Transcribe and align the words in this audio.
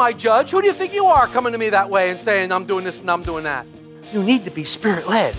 My 0.00 0.14
judge. 0.14 0.50
Who 0.50 0.62
do 0.62 0.66
you 0.66 0.72
think 0.72 0.94
you 0.94 1.04
are 1.04 1.28
coming 1.28 1.52
to 1.52 1.58
me 1.58 1.68
that 1.68 1.90
way 1.90 2.08
and 2.08 2.18
saying, 2.18 2.52
I'm 2.52 2.64
doing 2.64 2.84
this 2.86 2.98
and 2.98 3.10
I'm 3.10 3.22
doing 3.22 3.44
that? 3.44 3.66
You 4.14 4.22
need 4.22 4.46
to 4.46 4.50
be 4.50 4.64
spirit 4.64 5.06
led. 5.06 5.36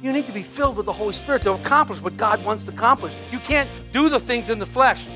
You 0.00 0.10
need 0.10 0.24
to 0.24 0.32
be 0.32 0.42
filled 0.42 0.78
with 0.78 0.86
the 0.86 0.92
Holy 0.94 1.12
Spirit 1.12 1.42
to 1.42 1.52
accomplish 1.52 2.00
what 2.00 2.16
God 2.16 2.42
wants 2.42 2.64
to 2.64 2.70
accomplish. 2.70 3.12
You 3.30 3.38
can't 3.40 3.68
do 3.92 4.08
the 4.08 4.18
things 4.18 4.48
in 4.48 4.58
the 4.58 4.64
flesh. 4.64 5.06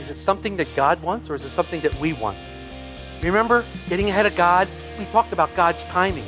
Is 0.00 0.08
it 0.08 0.16
something 0.16 0.56
that 0.56 0.68
God 0.74 1.02
wants 1.02 1.28
or 1.28 1.34
is 1.34 1.42
it 1.42 1.50
something 1.50 1.82
that 1.82 1.94
we 2.00 2.14
want? 2.14 2.38
Remember 3.22 3.62
getting 3.90 4.08
ahead 4.08 4.24
of 4.24 4.34
God? 4.36 4.68
We 4.98 5.04
talked 5.06 5.34
about 5.34 5.54
God's 5.54 5.84
timing. 5.84 6.24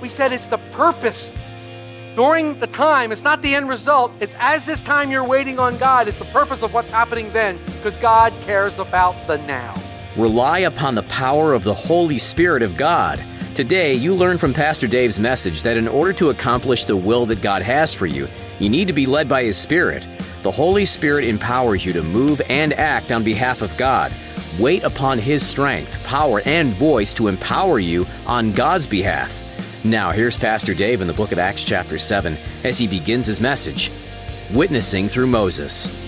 We 0.00 0.08
said 0.08 0.30
it's 0.30 0.46
the 0.46 0.58
purpose 0.70 1.28
during 2.14 2.60
the 2.60 2.68
time. 2.68 3.10
It's 3.10 3.24
not 3.24 3.42
the 3.42 3.52
end 3.52 3.68
result. 3.68 4.12
It's 4.20 4.36
as 4.38 4.64
this 4.64 4.80
time 4.84 5.10
you're 5.10 5.24
waiting 5.24 5.58
on 5.58 5.76
God, 5.78 6.06
it's 6.06 6.20
the 6.20 6.24
purpose 6.26 6.62
of 6.62 6.72
what's 6.72 6.90
happening 6.90 7.32
then 7.32 7.58
because 7.66 7.96
God 7.96 8.32
cares 8.44 8.78
about 8.78 9.26
the 9.26 9.38
now. 9.38 9.74
Rely 10.16 10.60
upon 10.60 10.94
the 10.94 11.04
power 11.04 11.54
of 11.54 11.64
the 11.64 11.72
Holy 11.72 12.18
Spirit 12.18 12.62
of 12.62 12.76
God. 12.76 13.24
Today, 13.54 13.94
you 13.94 14.14
learn 14.14 14.36
from 14.36 14.52
Pastor 14.52 14.86
Dave's 14.86 15.18
message 15.18 15.62
that 15.62 15.78
in 15.78 15.88
order 15.88 16.12
to 16.12 16.28
accomplish 16.28 16.84
the 16.84 16.96
will 16.96 17.24
that 17.26 17.40
God 17.40 17.62
has 17.62 17.94
for 17.94 18.04
you, 18.04 18.28
you 18.58 18.68
need 18.68 18.88
to 18.88 18.92
be 18.92 19.06
led 19.06 19.26
by 19.26 19.42
His 19.42 19.56
Spirit. 19.56 20.06
The 20.42 20.50
Holy 20.50 20.84
Spirit 20.84 21.24
empowers 21.24 21.86
you 21.86 21.94
to 21.94 22.02
move 22.02 22.42
and 22.50 22.74
act 22.74 23.10
on 23.10 23.24
behalf 23.24 23.62
of 23.62 23.74
God. 23.78 24.12
Wait 24.58 24.82
upon 24.82 25.18
His 25.18 25.46
strength, 25.46 26.04
power, 26.04 26.42
and 26.44 26.74
voice 26.74 27.14
to 27.14 27.28
empower 27.28 27.78
you 27.78 28.06
on 28.26 28.52
God's 28.52 28.86
behalf. 28.86 29.38
Now, 29.82 30.10
here's 30.10 30.36
Pastor 30.36 30.74
Dave 30.74 31.00
in 31.00 31.06
the 31.06 31.14
book 31.14 31.32
of 31.32 31.38
Acts, 31.38 31.64
chapter 31.64 31.98
7, 31.98 32.36
as 32.64 32.78
he 32.78 32.86
begins 32.86 33.26
his 33.26 33.40
message 33.40 33.90
Witnessing 34.52 35.08
through 35.08 35.28
Moses. 35.28 36.01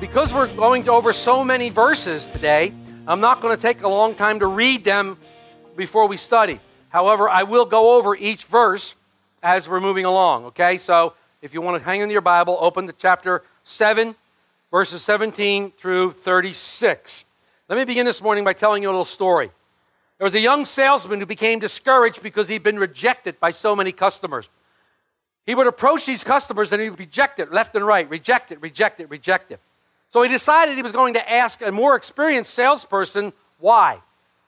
Because 0.00 0.32
we're 0.32 0.46
going 0.56 0.88
over 0.88 1.12
so 1.12 1.44
many 1.44 1.68
verses 1.68 2.24
today, 2.24 2.72
I'm 3.06 3.20
not 3.20 3.42
going 3.42 3.54
to 3.54 3.60
take 3.60 3.82
a 3.82 3.88
long 3.88 4.14
time 4.14 4.38
to 4.38 4.46
read 4.46 4.82
them 4.82 5.18
before 5.76 6.08
we 6.08 6.16
study. 6.16 6.58
However, 6.88 7.28
I 7.28 7.42
will 7.42 7.66
go 7.66 7.98
over 7.98 8.16
each 8.16 8.46
verse 8.46 8.94
as 9.42 9.68
we're 9.68 9.78
moving 9.78 10.06
along, 10.06 10.46
okay? 10.46 10.78
So 10.78 11.12
if 11.42 11.52
you 11.52 11.60
want 11.60 11.82
to 11.82 11.84
hang 11.84 12.00
in 12.00 12.08
your 12.08 12.22
Bible, 12.22 12.56
open 12.62 12.86
to 12.86 12.94
chapter 12.94 13.42
7, 13.64 14.14
verses 14.70 15.02
17 15.02 15.72
through 15.72 16.12
36. 16.12 17.26
Let 17.68 17.76
me 17.76 17.84
begin 17.84 18.06
this 18.06 18.22
morning 18.22 18.42
by 18.42 18.54
telling 18.54 18.82
you 18.82 18.88
a 18.88 18.92
little 18.92 19.04
story. 19.04 19.50
There 20.16 20.24
was 20.24 20.34
a 20.34 20.40
young 20.40 20.64
salesman 20.64 21.20
who 21.20 21.26
became 21.26 21.58
discouraged 21.58 22.22
because 22.22 22.48
he'd 22.48 22.62
been 22.62 22.78
rejected 22.78 23.38
by 23.38 23.50
so 23.50 23.76
many 23.76 23.92
customers. 23.92 24.48
He 25.44 25.54
would 25.54 25.66
approach 25.66 26.06
these 26.06 26.24
customers 26.24 26.72
and 26.72 26.80
he 26.80 26.88
would 26.88 26.98
reject 26.98 27.38
it 27.38 27.52
left 27.52 27.74
and 27.76 27.86
right, 27.86 28.08
reject 28.08 28.50
it, 28.50 28.62
reject 28.62 29.00
it, 29.00 29.10
reject 29.10 29.52
it. 29.52 29.60
So 30.12 30.22
he 30.22 30.28
decided 30.28 30.76
he 30.76 30.82
was 30.82 30.92
going 30.92 31.14
to 31.14 31.30
ask 31.32 31.62
a 31.62 31.70
more 31.70 31.94
experienced 31.94 32.52
salesperson 32.52 33.32
why. 33.58 34.00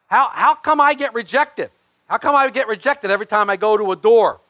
How, 0.09 0.29
how 0.33 0.55
come 0.55 0.81
I 0.81 0.95
get 0.95 1.15
rejected? 1.15 1.71
How 2.09 2.19
come 2.19 2.35
I 2.35 2.51
get 2.51 2.69
rejected 2.69 3.11
every 3.11 3.27
time 3.27 3.49
I 3.49 3.57
go 3.57 3.77
to 3.77 3.93
a 3.93 3.97
door? 3.97 4.41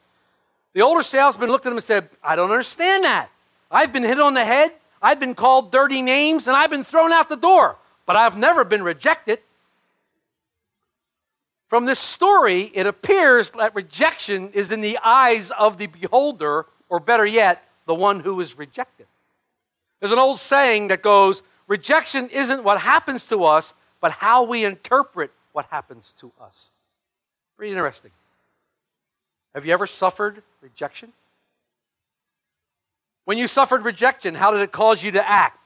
The 0.73 0.81
older 0.81 1.03
salesman 1.03 1.49
looked 1.49 1.65
at 1.65 1.71
him 1.71 1.77
and 1.77 1.83
said, 1.83 2.09
I 2.23 2.35
don't 2.35 2.51
understand 2.51 3.03
that. 3.03 3.29
I've 3.69 3.93
been 3.93 4.03
hit 4.03 4.19
on 4.19 4.33
the 4.33 4.43
head, 4.43 4.73
I've 5.01 5.19
been 5.19 5.35
called 5.35 5.71
dirty 5.71 6.01
names, 6.01 6.47
and 6.47 6.55
I've 6.55 6.69
been 6.69 6.83
thrown 6.83 7.11
out 7.11 7.29
the 7.29 7.35
door, 7.35 7.77
but 8.05 8.15
I've 8.15 8.37
never 8.37 8.63
been 8.63 8.83
rejected. 8.83 9.39
From 11.67 11.85
this 11.85 11.99
story, 11.99 12.71
it 12.73 12.85
appears 12.85 13.51
that 13.51 13.73
rejection 13.75 14.49
is 14.51 14.71
in 14.71 14.81
the 14.81 14.99
eyes 15.03 15.51
of 15.51 15.77
the 15.77 15.87
beholder, 15.87 16.65
or 16.89 16.99
better 16.99 17.25
yet, 17.25 17.63
the 17.85 17.95
one 17.95 18.19
who 18.19 18.39
is 18.41 18.57
rejected. 18.57 19.07
There's 20.03 20.11
an 20.11 20.19
old 20.19 20.37
saying 20.37 20.89
that 20.89 21.01
goes, 21.01 21.43
rejection 21.65 22.27
isn't 22.27 22.65
what 22.65 22.81
happens 22.81 23.25
to 23.27 23.45
us, 23.45 23.71
but 24.01 24.11
how 24.11 24.43
we 24.43 24.65
interpret 24.65 25.31
what 25.53 25.65
happens 25.67 26.13
to 26.19 26.29
us. 26.41 26.67
Pretty 27.55 27.71
interesting. 27.71 28.11
Have 29.55 29.65
you 29.65 29.71
ever 29.71 29.87
suffered 29.87 30.43
rejection? 30.59 31.13
When 33.23 33.37
you 33.37 33.47
suffered 33.47 33.85
rejection, 33.85 34.35
how 34.35 34.51
did 34.51 34.59
it 34.59 34.73
cause 34.73 35.01
you 35.01 35.11
to 35.11 35.25
act? 35.25 35.57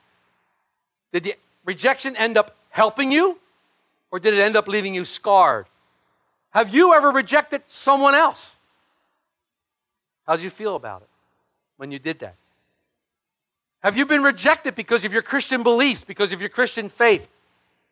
Did 1.12 1.24
the 1.24 1.34
rejection 1.64 2.14
end 2.16 2.38
up 2.38 2.56
helping 2.70 3.10
you, 3.10 3.40
or 4.12 4.20
did 4.20 4.34
it 4.34 4.40
end 4.40 4.54
up 4.54 4.68
leaving 4.68 4.94
you 4.94 5.04
scarred? 5.04 5.66
Have 6.50 6.72
you 6.72 6.94
ever 6.94 7.10
rejected 7.10 7.62
someone 7.66 8.14
else? 8.14 8.52
How 10.28 10.36
did 10.36 10.44
you 10.44 10.50
feel 10.50 10.76
about 10.76 11.02
it 11.02 11.08
when 11.76 11.90
you 11.90 11.98
did 11.98 12.20
that? 12.20 12.36
Have 13.82 13.96
you 13.96 14.06
been 14.06 14.22
rejected 14.22 14.74
because 14.74 15.04
of 15.04 15.12
your 15.12 15.22
Christian 15.22 15.62
beliefs, 15.62 16.02
because 16.02 16.32
of 16.32 16.40
your 16.40 16.50
Christian 16.50 16.88
faith? 16.88 17.28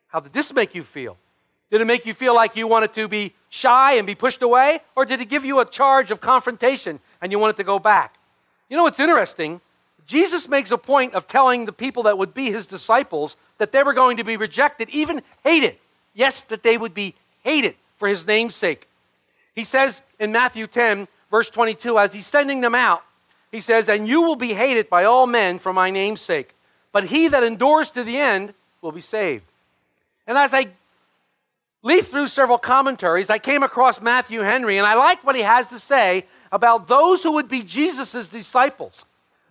How 0.08 0.20
did 0.20 0.32
this 0.32 0.52
make 0.52 0.74
you 0.74 0.82
feel? 0.82 1.16
Did 1.70 1.80
it 1.80 1.84
make 1.86 2.06
you 2.06 2.14
feel 2.14 2.34
like 2.34 2.56
you 2.56 2.66
wanted 2.66 2.94
to 2.94 3.08
be 3.08 3.34
shy 3.50 3.94
and 3.94 4.06
be 4.06 4.14
pushed 4.14 4.42
away? 4.42 4.80
Or 4.94 5.04
did 5.04 5.20
it 5.20 5.26
give 5.26 5.44
you 5.44 5.60
a 5.60 5.64
charge 5.64 6.10
of 6.10 6.20
confrontation 6.20 7.00
and 7.20 7.32
you 7.32 7.38
wanted 7.38 7.56
to 7.56 7.64
go 7.64 7.78
back? 7.78 8.14
You 8.68 8.76
know 8.76 8.82
what's 8.82 9.00
interesting? 9.00 9.60
Jesus 10.06 10.48
makes 10.48 10.70
a 10.70 10.78
point 10.78 11.14
of 11.14 11.26
telling 11.26 11.64
the 11.64 11.72
people 11.72 12.04
that 12.04 12.18
would 12.18 12.34
be 12.34 12.52
his 12.52 12.66
disciples 12.66 13.36
that 13.58 13.72
they 13.72 13.82
were 13.82 13.92
going 13.92 14.16
to 14.18 14.24
be 14.24 14.36
rejected, 14.36 14.88
even 14.90 15.22
hated. 15.42 15.76
Yes, 16.14 16.44
that 16.44 16.62
they 16.62 16.78
would 16.78 16.94
be 16.94 17.14
hated 17.42 17.74
for 17.96 18.08
his 18.08 18.26
name's 18.26 18.54
sake. 18.54 18.88
He 19.54 19.64
says 19.64 20.02
in 20.20 20.32
Matthew 20.32 20.66
10, 20.66 21.08
verse 21.30 21.50
22, 21.50 21.98
as 21.98 22.12
he's 22.12 22.26
sending 22.26 22.60
them 22.60 22.74
out, 22.74 23.02
he 23.52 23.60
says, 23.60 23.88
And 23.88 24.08
you 24.08 24.22
will 24.22 24.36
be 24.36 24.54
hated 24.54 24.88
by 24.88 25.04
all 25.04 25.26
men 25.26 25.58
for 25.58 25.72
my 25.72 25.90
name's 25.90 26.20
sake, 26.20 26.54
but 26.92 27.04
he 27.04 27.28
that 27.28 27.42
endures 27.42 27.90
to 27.90 28.04
the 28.04 28.18
end 28.18 28.54
will 28.82 28.92
be 28.92 29.00
saved. 29.00 29.44
And 30.26 30.36
as 30.36 30.52
I 30.52 30.68
leafed 31.82 32.10
through 32.10 32.28
several 32.28 32.58
commentaries, 32.58 33.30
I 33.30 33.38
came 33.38 33.62
across 33.62 34.00
Matthew 34.00 34.40
Henry, 34.40 34.78
and 34.78 34.86
I 34.86 34.94
like 34.94 35.24
what 35.24 35.36
he 35.36 35.42
has 35.42 35.68
to 35.68 35.78
say 35.78 36.26
about 36.50 36.88
those 36.88 37.22
who 37.22 37.32
would 37.32 37.48
be 37.48 37.62
Jesus' 37.62 38.28
disciples, 38.28 39.04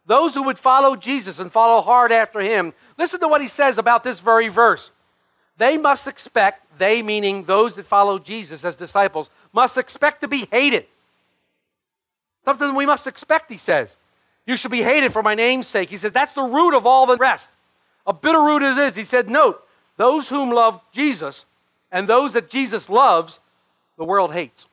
those 0.05 0.34
who 0.34 0.44
would 0.44 0.59
follow 0.59 0.95
Jesus 0.95 1.39
and 1.39 1.51
follow 1.51 1.81
hard 1.81 2.11
after 2.11 2.39
him. 2.39 2.73
Listen 2.97 3.19
to 3.22 3.28
what 3.28 3.41
he 3.41 3.47
says 3.47 3.78
about 3.78 4.03
this 4.03 4.19
very 4.19 4.50
verse. 4.50 4.91
They 5.57 5.78
must 5.78 6.07
expect, 6.07 6.78
they 6.78 7.01
meaning 7.01 7.45
those 7.45 7.75
that 7.75 7.85
follow 7.85 8.19
Jesus 8.19 8.66
as 8.66 8.75
disciples, 8.75 9.29
must 9.53 9.78
expect 9.78 10.22
to 10.22 10.28
be 10.28 10.47
hated. 10.51 10.85
Something 12.45 12.75
we 12.75 12.85
must 12.85 13.07
expect, 13.07 13.51
he 13.51 13.57
says. 13.57 13.95
You 14.45 14.56
should 14.56 14.72
be 14.72 14.83
hated 14.83 15.11
for 15.11 15.23
my 15.23 15.35
name's 15.35 15.67
sake. 15.67 15.89
He 15.89 15.97
says 15.97 16.11
that's 16.11 16.33
the 16.33 16.44
root 16.44 16.75
of 16.75 16.85
all 16.85 17.06
the 17.06 17.17
rest. 17.17 17.50
A 18.06 18.13
bitter 18.13 18.39
root 18.39 18.61
it 18.61 18.78
is. 18.78 18.95
He 18.95 19.03
said, 19.03 19.29
Note, 19.29 19.61
those 19.97 20.29
whom 20.29 20.51
love 20.51 20.81
Jesus 20.91 21.45
and 21.91 22.07
those 22.07 22.34
that 22.34 22.50
Jesus 22.50 22.89
loves, 22.89 23.40
the 23.97 24.05
world 24.05 24.34
hates. 24.34 24.67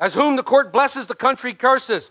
As 0.00 0.14
whom 0.14 0.34
the 0.34 0.42
court 0.42 0.72
blesses, 0.72 1.06
the 1.06 1.14
country 1.14 1.54
curses. 1.54 2.10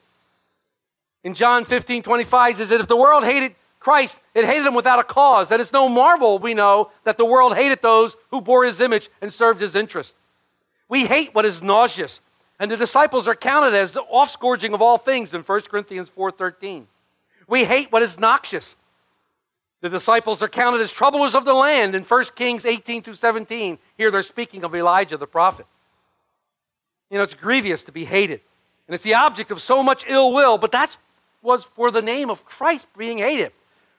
In 1.23 1.33
John 1.33 1.65
15, 1.65 2.03
25, 2.03 2.53
he 2.53 2.57
says 2.57 2.69
that 2.69 2.79
if 2.79 2.87
the 2.87 2.95
world 2.95 3.25
hated 3.25 3.55
Christ, 3.79 4.19
it 4.33 4.45
hated 4.45 4.65
him 4.65 4.73
without 4.73 4.99
a 4.99 5.03
cause. 5.03 5.51
And 5.51 5.61
it's 5.61 5.73
no 5.73 5.89
marvel, 5.89 6.39
we 6.39 6.53
know, 6.53 6.91
that 7.03 7.17
the 7.17 7.25
world 7.25 7.55
hated 7.55 7.81
those 7.81 8.15
who 8.29 8.39
bore 8.39 8.63
his 8.63 8.79
image 8.79 9.09
and 9.21 9.33
served 9.33 9.59
his 9.59 9.75
interest. 9.75 10.15
We 10.87 11.05
hate 11.05 11.35
what 11.35 11.45
is 11.45 11.61
nauseous, 11.61 12.21
and 12.61 12.69
the 12.69 12.77
disciples 12.77 13.27
are 13.27 13.33
counted 13.33 13.73
as 13.73 13.91
the 13.91 14.03
offscourging 14.03 14.75
of 14.75 14.83
all 14.83 14.99
things 14.99 15.33
in 15.33 15.41
1 15.41 15.61
Corinthians 15.61 16.11
4.13. 16.15 16.85
We 17.47 17.65
hate 17.65 17.91
what 17.91 18.03
is 18.03 18.19
noxious. 18.19 18.75
The 19.81 19.89
disciples 19.89 20.43
are 20.43 20.47
counted 20.47 20.79
as 20.79 20.91
troublers 20.91 21.33
of 21.33 21.43
the 21.43 21.55
land 21.55 21.95
in 21.95 22.03
1 22.03 22.25
Kings 22.35 22.63
18 22.63 23.01
to 23.01 23.15
17. 23.15 23.79
Here 23.97 24.11
they're 24.11 24.21
speaking 24.21 24.63
of 24.63 24.75
Elijah 24.75 25.17
the 25.17 25.25
prophet. 25.25 25.65
You 27.09 27.17
know, 27.17 27.23
it's 27.23 27.33
grievous 27.33 27.83
to 27.85 27.91
be 27.91 28.05
hated. 28.05 28.41
And 28.87 28.93
it's 28.93 29.03
the 29.03 29.15
object 29.15 29.49
of 29.49 29.59
so 29.59 29.81
much 29.81 30.05
ill 30.07 30.31
will, 30.31 30.59
but 30.59 30.71
that 30.71 30.95
was 31.41 31.63
for 31.63 31.89
the 31.89 32.03
name 32.03 32.29
of 32.29 32.45
Christ 32.45 32.85
being 32.95 33.17
hated. 33.17 33.53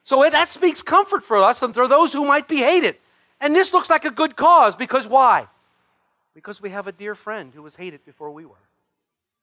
So 0.04 0.22
that 0.22 0.48
speaks 0.48 0.82
comfort 0.82 1.24
for 1.24 1.38
us 1.38 1.60
and 1.62 1.74
for 1.74 1.88
those 1.88 2.12
who 2.12 2.24
might 2.24 2.46
be 2.46 2.58
hated. 2.58 2.94
And 3.40 3.56
this 3.56 3.72
looks 3.72 3.90
like 3.90 4.04
a 4.04 4.10
good 4.12 4.36
cause 4.36 4.76
because 4.76 5.08
why? 5.08 5.48
Because 6.34 6.60
we 6.62 6.70
have 6.70 6.86
a 6.86 6.92
dear 6.92 7.14
friend 7.14 7.52
who 7.54 7.62
was 7.62 7.76
hated 7.76 8.04
before 8.04 8.30
we 8.30 8.44
were. 8.44 8.54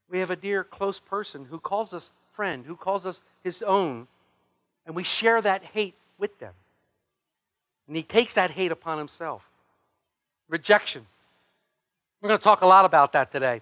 We 0.09 0.19
have 0.19 0.31
a 0.31 0.35
dear 0.35 0.63
close 0.63 0.99
person 0.99 1.45
who 1.45 1.59
calls 1.59 1.93
us 1.93 2.11
friend, 2.31 2.65
who 2.65 2.75
calls 2.75 3.05
us 3.05 3.21
his 3.43 3.61
own, 3.61 4.07
and 4.85 4.95
we 4.95 5.03
share 5.03 5.41
that 5.41 5.63
hate 5.63 5.95
with 6.17 6.39
them. 6.39 6.53
And 7.87 7.95
he 7.95 8.03
takes 8.03 8.33
that 8.33 8.51
hate 8.51 8.71
upon 8.71 8.97
himself. 8.97 9.49
Rejection. 10.47 11.05
We're 12.21 12.29
going 12.29 12.39
to 12.39 12.43
talk 12.43 12.61
a 12.61 12.65
lot 12.65 12.85
about 12.85 13.11
that 13.13 13.31
today. 13.31 13.61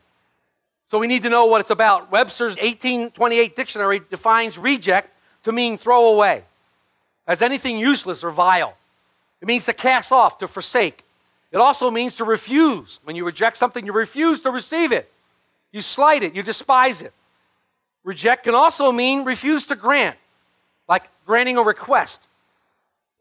So 0.90 1.00
we 1.00 1.08
need 1.08 1.24
to 1.24 1.30
know 1.30 1.46
what 1.46 1.60
it's 1.60 1.70
about. 1.70 2.12
Webster's 2.12 2.56
1828 2.56 3.56
dictionary 3.56 4.02
defines 4.10 4.58
reject 4.58 5.14
to 5.44 5.52
mean 5.52 5.78
throw 5.78 6.14
away 6.14 6.44
as 7.28 7.42
anything 7.42 7.78
useless 7.78 8.24
or 8.24 8.32
vile. 8.32 8.78
It 9.42 9.48
means 9.48 9.66
to 9.66 9.74
cast 9.74 10.12
off, 10.12 10.38
to 10.40 10.48
forsake. 10.48 11.04
It 11.52 11.58
also 11.58 11.90
means 11.90 12.16
to 12.18 12.24
refuse. 12.24 13.00
When 13.04 13.16
you 13.16 13.26
reject 13.26 13.58
something, 13.58 13.86
you 13.86 13.94
refuse 13.94 14.42
to 14.42 14.52
receive 14.52 14.92
it. 14.92 15.12
You 15.72 15.82
slight 15.82 16.24
it, 16.24 16.36
you 16.36 16.44
despise 16.44 17.02
it. 17.02 17.14
Reject 18.04 18.46
can 18.46 18.56
also 18.56 18.92
mean 18.92 19.26
refuse 19.26 19.66
to 19.68 19.76
grant, 19.76 20.18
like 20.88 21.10
granting 21.26 21.58
a 21.58 21.62
request. 21.62 22.22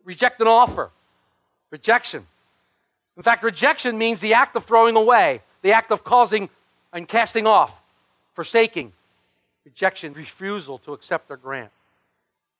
Reject 0.04 0.40
an 0.40 0.46
offer. 0.46 0.90
Rejection. 1.70 2.26
In 3.16 3.22
fact, 3.22 3.42
rejection 3.42 3.98
means 3.98 4.20
the 4.20 4.34
act 4.34 4.54
of 4.56 4.64
throwing 4.64 4.94
away, 4.94 5.42
the 5.62 5.72
act 5.72 5.90
of 5.90 6.04
causing 6.04 6.48
and 6.92 7.08
casting 7.08 7.46
off, 7.46 7.80
forsaking. 8.34 8.92
Rejection, 9.64 10.12
refusal 10.12 10.78
to 10.78 10.92
accept 10.92 11.30
or 11.30 11.36
grant. 11.36 11.72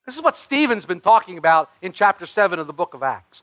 This 0.05 0.17
is 0.17 0.23
what 0.23 0.37
Stephen's 0.37 0.87
been 0.87 1.01
talking 1.01 1.39
about 1.39 1.71
in 1.81 1.93
chapter 1.93 2.27
7 2.27 2.59
of 2.59 2.67
the 2.67 2.73
book 2.73 2.95
of 2.95 3.03
Acts. 3.03 3.43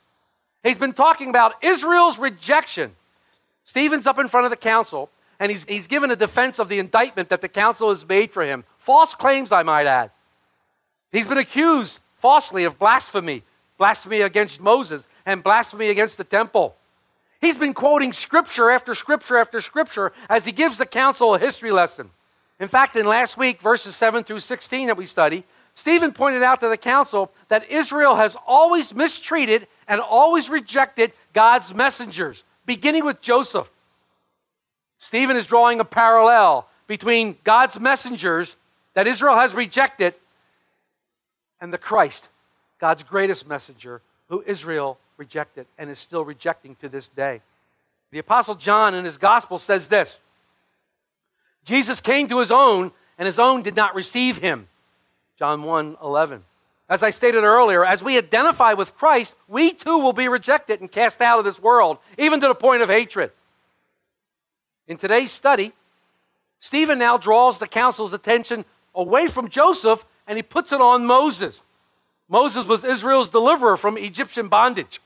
He's 0.63 0.77
been 0.77 0.93
talking 0.93 1.29
about 1.29 1.55
Israel's 1.61 2.17
rejection. 2.17 2.91
Stephen's 3.65 4.07
up 4.07 4.17
in 4.17 4.27
front 4.29 4.45
of 4.45 4.49
the 4.49 4.57
council, 4.57 5.09
and 5.39 5.51
he's, 5.51 5.65
he's 5.65 5.87
given 5.87 6.09
a 6.09 6.15
defense 6.15 6.57
of 6.57 6.69
the 6.69 6.79
indictment 6.79 7.29
that 7.29 7.41
the 7.41 7.49
council 7.49 7.89
has 7.89 8.07
made 8.07 8.31
for 8.31 8.43
him. 8.43 8.63
False 8.79 9.13
claims, 9.13 9.51
I 9.51 9.63
might 9.63 9.85
add. 9.85 10.11
He's 11.11 11.27
been 11.27 11.37
accused 11.37 11.99
falsely 12.15 12.63
of 12.63 12.79
blasphemy, 12.79 13.43
blasphemy 13.77 14.21
against 14.21 14.61
Moses, 14.61 15.05
and 15.25 15.43
blasphemy 15.43 15.89
against 15.89 16.17
the 16.17 16.23
temple. 16.23 16.75
He's 17.41 17.57
been 17.57 17.73
quoting 17.73 18.13
scripture 18.13 18.69
after 18.69 18.95
scripture 18.95 19.37
after 19.37 19.59
scripture 19.59 20.13
as 20.29 20.45
he 20.45 20.53
gives 20.53 20.77
the 20.77 20.85
council 20.85 21.35
a 21.35 21.39
history 21.39 21.71
lesson. 21.71 22.09
In 22.59 22.69
fact, 22.69 22.95
in 22.95 23.05
last 23.05 23.37
week, 23.37 23.61
verses 23.61 23.97
7 23.97 24.23
through 24.23 24.39
16 24.39 24.87
that 24.87 24.95
we 24.95 25.05
study, 25.05 25.43
Stephen 25.75 26.13
pointed 26.13 26.43
out 26.43 26.61
to 26.61 26.69
the 26.69 26.77
council 26.77 27.31
that 27.49 27.69
Israel 27.69 28.15
has 28.15 28.37
always 28.47 28.93
mistreated 28.95 29.67
and 29.87 30.01
always 30.01 30.49
rejected 30.49 31.13
God's 31.33 31.73
messengers, 31.73 32.43
beginning 32.65 33.05
with 33.05 33.21
Joseph. 33.21 33.69
Stephen 34.97 35.35
is 35.35 35.45
drawing 35.45 35.79
a 35.79 35.85
parallel 35.85 36.67
between 36.87 37.37
God's 37.43 37.79
messengers 37.79 38.55
that 38.93 39.07
Israel 39.07 39.35
has 39.35 39.53
rejected 39.53 40.13
and 41.59 41.73
the 41.73 41.77
Christ, 41.77 42.27
God's 42.79 43.03
greatest 43.03 43.47
messenger, 43.47 44.01
who 44.29 44.43
Israel 44.45 44.97
rejected 45.17 45.65
and 45.77 45.89
is 45.89 45.99
still 45.99 46.25
rejecting 46.25 46.75
to 46.77 46.89
this 46.89 47.07
day. 47.09 47.41
The 48.11 48.19
Apostle 48.19 48.55
John 48.55 48.93
in 48.93 49.05
his 49.05 49.17
gospel 49.17 49.57
says 49.57 49.87
this 49.87 50.19
Jesus 51.65 52.01
came 52.01 52.27
to 52.27 52.39
his 52.39 52.51
own, 52.51 52.91
and 53.17 53.25
his 53.25 53.39
own 53.39 53.61
did 53.63 53.75
not 53.75 53.95
receive 53.95 54.37
him. 54.37 54.67
John 55.37 55.63
1 55.63 55.97
11. 56.01 56.43
As 56.93 57.01
I 57.01 57.09
stated 57.09 57.43
earlier, 57.43 57.83
as 57.83 58.03
we 58.03 58.19
identify 58.19 58.73
with 58.73 58.95
Christ, 58.95 59.33
we 59.47 59.73
too 59.73 59.97
will 59.97 60.13
be 60.13 60.27
rejected 60.27 60.79
and 60.79 60.91
cast 60.91 61.21
out 61.21 61.39
of 61.39 61.43
this 61.43 61.59
world, 61.59 61.97
even 62.19 62.39
to 62.39 62.47
the 62.47 62.53
point 62.53 62.83
of 62.83 62.89
hatred. 62.89 63.31
In 64.87 64.97
today's 64.97 65.31
study, 65.31 65.73
Stephen 66.59 66.99
now 66.99 67.17
draws 67.17 67.57
the 67.57 67.67
council's 67.67 68.13
attention 68.13 68.63
away 68.93 69.27
from 69.27 69.49
Joseph 69.49 70.05
and 70.27 70.37
he 70.37 70.43
puts 70.43 70.71
it 70.71 70.81
on 70.81 71.03
Moses. 71.07 71.63
Moses 72.29 72.67
was 72.67 72.83
Israel's 72.83 73.29
deliverer 73.29 73.75
from 73.75 73.97
Egyptian 73.97 74.47
bondage. 74.47 75.01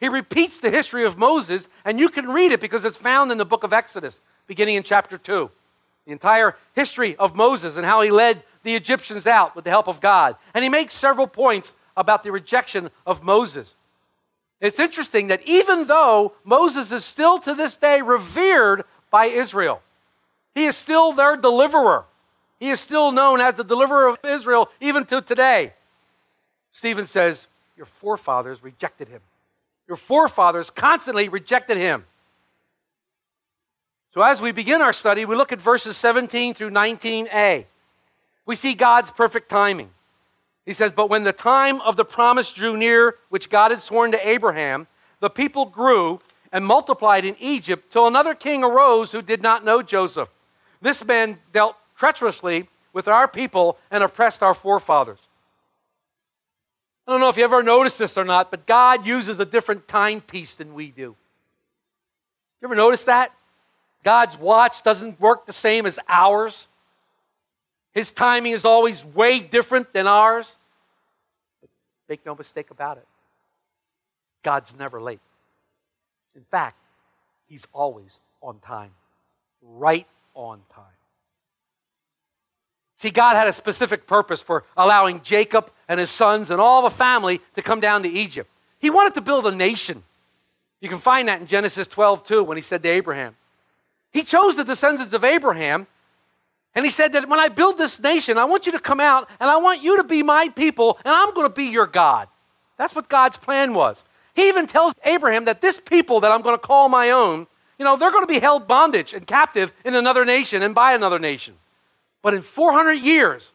He 0.00 0.08
repeats 0.08 0.60
the 0.60 0.70
history 0.70 1.04
of 1.04 1.18
Moses, 1.18 1.68
and 1.84 2.00
you 2.00 2.08
can 2.08 2.30
read 2.30 2.50
it 2.50 2.62
because 2.62 2.82
it's 2.86 2.96
found 2.96 3.30
in 3.30 3.36
the 3.36 3.44
book 3.44 3.62
of 3.62 3.74
Exodus, 3.74 4.22
beginning 4.46 4.76
in 4.76 4.82
chapter 4.84 5.18
2. 5.18 5.50
The 6.06 6.12
entire 6.12 6.56
history 6.74 7.16
of 7.16 7.34
Moses 7.34 7.76
and 7.76 7.84
how 7.84 8.00
he 8.00 8.10
led 8.10 8.42
the 8.62 8.76
Egyptians 8.76 9.26
out 9.26 9.54
with 9.54 9.64
the 9.64 9.70
help 9.70 9.88
of 9.88 10.00
God. 10.00 10.36
And 10.54 10.62
he 10.62 10.70
makes 10.70 10.94
several 10.94 11.26
points 11.26 11.74
about 11.96 12.22
the 12.22 12.32
rejection 12.32 12.90
of 13.04 13.22
Moses. 13.22 13.74
It's 14.60 14.78
interesting 14.78 15.26
that 15.26 15.42
even 15.46 15.86
though 15.86 16.32
Moses 16.44 16.92
is 16.92 17.04
still 17.04 17.38
to 17.40 17.54
this 17.54 17.76
day 17.76 18.00
revered 18.02 18.84
by 19.10 19.26
Israel, 19.26 19.82
he 20.54 20.64
is 20.64 20.76
still 20.76 21.12
their 21.12 21.36
deliverer. 21.36 22.04
He 22.58 22.70
is 22.70 22.80
still 22.80 23.12
known 23.12 23.40
as 23.40 23.54
the 23.54 23.64
deliverer 23.64 24.08
of 24.08 24.18
Israel 24.24 24.70
even 24.80 25.04
to 25.06 25.20
today. 25.20 25.74
Stephen 26.72 27.06
says, 27.06 27.46
Your 27.76 27.86
forefathers 27.86 28.62
rejected 28.62 29.08
him. 29.08 29.20
Your 29.86 29.96
forefathers 29.96 30.70
constantly 30.70 31.28
rejected 31.28 31.76
him. 31.76 32.06
So, 34.16 34.22
as 34.22 34.40
we 34.40 34.50
begin 34.50 34.80
our 34.80 34.94
study, 34.94 35.26
we 35.26 35.36
look 35.36 35.52
at 35.52 35.60
verses 35.60 35.94
17 35.98 36.54
through 36.54 36.70
19a. 36.70 37.66
We 38.46 38.56
see 38.56 38.72
God's 38.72 39.10
perfect 39.10 39.50
timing. 39.50 39.90
He 40.64 40.72
says, 40.72 40.90
But 40.90 41.10
when 41.10 41.24
the 41.24 41.34
time 41.34 41.82
of 41.82 41.96
the 41.96 42.04
promise 42.06 42.50
drew 42.50 42.78
near, 42.78 43.16
which 43.28 43.50
God 43.50 43.72
had 43.72 43.82
sworn 43.82 44.12
to 44.12 44.26
Abraham, 44.26 44.86
the 45.20 45.28
people 45.28 45.66
grew 45.66 46.20
and 46.50 46.64
multiplied 46.64 47.26
in 47.26 47.36
Egypt 47.38 47.92
till 47.92 48.06
another 48.06 48.34
king 48.34 48.64
arose 48.64 49.12
who 49.12 49.20
did 49.20 49.42
not 49.42 49.66
know 49.66 49.82
Joseph. 49.82 50.30
This 50.80 51.04
man 51.04 51.38
dealt 51.52 51.76
treacherously 51.94 52.70
with 52.94 53.08
our 53.08 53.28
people 53.28 53.76
and 53.90 54.02
oppressed 54.02 54.42
our 54.42 54.54
forefathers. 54.54 55.20
I 57.06 57.12
don't 57.12 57.20
know 57.20 57.28
if 57.28 57.36
you 57.36 57.44
ever 57.44 57.62
noticed 57.62 57.98
this 57.98 58.16
or 58.16 58.24
not, 58.24 58.50
but 58.50 58.64
God 58.64 59.04
uses 59.04 59.38
a 59.40 59.44
different 59.44 59.86
timepiece 59.86 60.56
than 60.56 60.72
we 60.72 60.90
do. 60.90 61.16
You 62.62 62.68
ever 62.68 62.74
notice 62.74 63.04
that? 63.04 63.34
God's 64.06 64.38
watch 64.38 64.84
doesn't 64.84 65.20
work 65.20 65.46
the 65.46 65.52
same 65.52 65.84
as 65.84 65.98
ours. 66.08 66.68
His 67.92 68.12
timing 68.12 68.52
is 68.52 68.64
always 68.64 69.04
way 69.04 69.40
different 69.40 69.92
than 69.92 70.06
ours. 70.06 70.54
But 71.60 71.70
make 72.08 72.24
no 72.24 72.36
mistake 72.36 72.70
about 72.70 72.98
it. 72.98 73.06
God's 74.44 74.72
never 74.78 75.02
late. 75.02 75.18
In 76.36 76.44
fact, 76.52 76.78
He's 77.48 77.66
always 77.72 78.20
on 78.40 78.60
time, 78.60 78.92
right 79.60 80.06
on 80.34 80.60
time. 80.72 80.84
See, 82.98 83.10
God 83.10 83.34
had 83.34 83.48
a 83.48 83.52
specific 83.52 84.06
purpose 84.06 84.40
for 84.40 84.62
allowing 84.76 85.20
Jacob 85.22 85.68
and 85.88 85.98
his 85.98 86.10
sons 86.10 86.52
and 86.52 86.60
all 86.60 86.82
the 86.82 86.90
family 86.90 87.40
to 87.56 87.62
come 87.62 87.80
down 87.80 88.04
to 88.04 88.08
Egypt. 88.08 88.48
He 88.78 88.88
wanted 88.88 89.14
to 89.14 89.20
build 89.20 89.46
a 89.46 89.52
nation. 89.52 90.04
You 90.80 90.88
can 90.88 90.98
find 90.98 91.26
that 91.28 91.40
in 91.40 91.48
Genesis 91.48 91.88
12, 91.88 92.22
too, 92.22 92.44
when 92.44 92.56
he 92.56 92.62
said 92.62 92.84
to 92.84 92.88
Abraham. 92.88 93.34
He 94.16 94.22
chose 94.22 94.56
the 94.56 94.64
descendants 94.64 95.12
of 95.12 95.24
Abraham, 95.24 95.86
and 96.74 96.86
he 96.86 96.90
said 96.90 97.12
that 97.12 97.28
when 97.28 97.38
I 97.38 97.50
build 97.50 97.76
this 97.76 98.00
nation, 98.00 98.38
I 98.38 98.46
want 98.46 98.64
you 98.64 98.72
to 98.72 98.78
come 98.78 98.98
out 98.98 99.28
and 99.38 99.50
I 99.50 99.58
want 99.58 99.82
you 99.82 99.98
to 99.98 100.04
be 100.04 100.22
my 100.22 100.48
people, 100.48 100.98
and 101.04 101.14
I'm 101.14 101.34
going 101.34 101.46
to 101.46 101.54
be 101.54 101.64
your 101.64 101.86
God. 101.86 102.26
That's 102.78 102.94
what 102.94 103.10
God's 103.10 103.36
plan 103.36 103.74
was. 103.74 104.06
He 104.32 104.48
even 104.48 104.66
tells 104.68 104.94
Abraham 105.04 105.44
that 105.44 105.60
this 105.60 105.78
people 105.78 106.20
that 106.20 106.32
I'm 106.32 106.40
going 106.40 106.54
to 106.54 106.66
call 106.66 106.88
my 106.88 107.10
own, 107.10 107.46
you 107.78 107.84
know, 107.84 107.98
they're 107.98 108.10
going 108.10 108.22
to 108.22 108.26
be 108.26 108.38
held 108.38 108.66
bondage 108.66 109.12
and 109.12 109.26
captive 109.26 109.70
in 109.84 109.94
another 109.94 110.24
nation 110.24 110.62
and 110.62 110.74
by 110.74 110.94
another 110.94 111.18
nation. 111.18 111.52
But 112.22 112.32
in 112.32 112.40
400 112.40 112.92
years, 112.94 113.52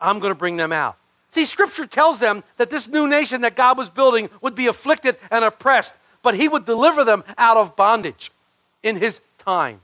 I'm 0.00 0.20
going 0.20 0.30
to 0.30 0.38
bring 0.38 0.56
them 0.56 0.72
out. 0.72 0.96
See, 1.28 1.44
Scripture 1.44 1.84
tells 1.84 2.18
them 2.18 2.44
that 2.56 2.70
this 2.70 2.88
new 2.88 3.06
nation 3.06 3.42
that 3.42 3.56
God 3.56 3.76
was 3.76 3.90
building 3.90 4.30
would 4.40 4.54
be 4.54 4.68
afflicted 4.68 5.18
and 5.30 5.44
oppressed, 5.44 5.94
but 6.22 6.32
He 6.32 6.48
would 6.48 6.64
deliver 6.64 7.04
them 7.04 7.24
out 7.36 7.58
of 7.58 7.76
bondage 7.76 8.32
in 8.82 8.96
His 8.96 9.20
time. 9.36 9.82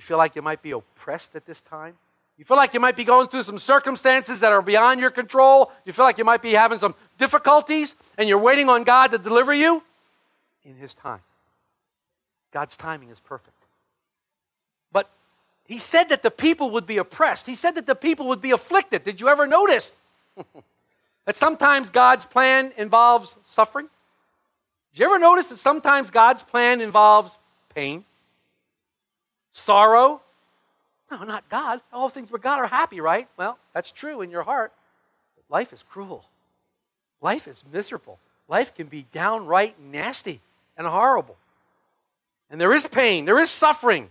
You 0.00 0.02
feel 0.02 0.16
like 0.16 0.34
you 0.34 0.40
might 0.40 0.62
be 0.62 0.70
oppressed 0.70 1.36
at 1.36 1.44
this 1.44 1.60
time? 1.60 1.94
You 2.38 2.44
feel 2.46 2.56
like 2.56 2.72
you 2.72 2.80
might 2.80 2.96
be 2.96 3.04
going 3.04 3.28
through 3.28 3.42
some 3.42 3.58
circumstances 3.58 4.40
that 4.40 4.50
are 4.50 4.62
beyond 4.62 4.98
your 4.98 5.10
control? 5.10 5.70
You 5.84 5.92
feel 5.92 6.06
like 6.06 6.16
you 6.16 6.24
might 6.24 6.40
be 6.40 6.52
having 6.52 6.78
some 6.78 6.94
difficulties 7.18 7.94
and 8.16 8.26
you're 8.26 8.38
waiting 8.38 8.70
on 8.70 8.84
God 8.84 9.10
to 9.10 9.18
deliver 9.18 9.52
you? 9.52 9.82
In 10.64 10.76
His 10.76 10.94
time. 10.94 11.20
God's 12.50 12.78
timing 12.78 13.10
is 13.10 13.20
perfect. 13.20 13.66
But 14.90 15.10
He 15.66 15.78
said 15.78 16.04
that 16.04 16.22
the 16.22 16.30
people 16.30 16.70
would 16.70 16.86
be 16.86 16.96
oppressed, 16.96 17.46
He 17.46 17.54
said 17.54 17.74
that 17.74 17.86
the 17.86 17.94
people 17.94 18.28
would 18.28 18.40
be 18.40 18.52
afflicted. 18.52 19.04
Did 19.04 19.20
you 19.20 19.28
ever 19.28 19.46
notice 19.46 19.98
that 21.26 21.36
sometimes 21.36 21.90
God's 21.90 22.24
plan 22.24 22.72
involves 22.78 23.36
suffering? 23.44 23.90
Did 24.94 25.00
you 25.00 25.04
ever 25.04 25.18
notice 25.18 25.50
that 25.50 25.58
sometimes 25.58 26.10
God's 26.10 26.42
plan 26.42 26.80
involves 26.80 27.36
pain? 27.74 28.06
Sorrow? 29.52 30.20
No, 31.10 31.24
not 31.24 31.48
God. 31.48 31.80
All 31.92 32.08
things 32.08 32.30
with 32.30 32.42
God 32.42 32.60
are 32.60 32.66
happy, 32.66 33.00
right? 33.00 33.28
Well, 33.36 33.58
that's 33.74 33.90
true 33.90 34.20
in 34.20 34.30
your 34.30 34.42
heart. 34.42 34.72
But 35.36 35.54
life 35.54 35.72
is 35.72 35.84
cruel. 35.90 36.24
Life 37.20 37.48
is 37.48 37.62
miserable. 37.72 38.18
Life 38.48 38.74
can 38.74 38.86
be 38.86 39.06
downright 39.12 39.80
nasty 39.80 40.40
and 40.76 40.86
horrible. 40.86 41.36
And 42.50 42.60
there 42.60 42.72
is 42.72 42.86
pain, 42.86 43.24
there 43.24 43.38
is 43.38 43.50
suffering. 43.50 44.08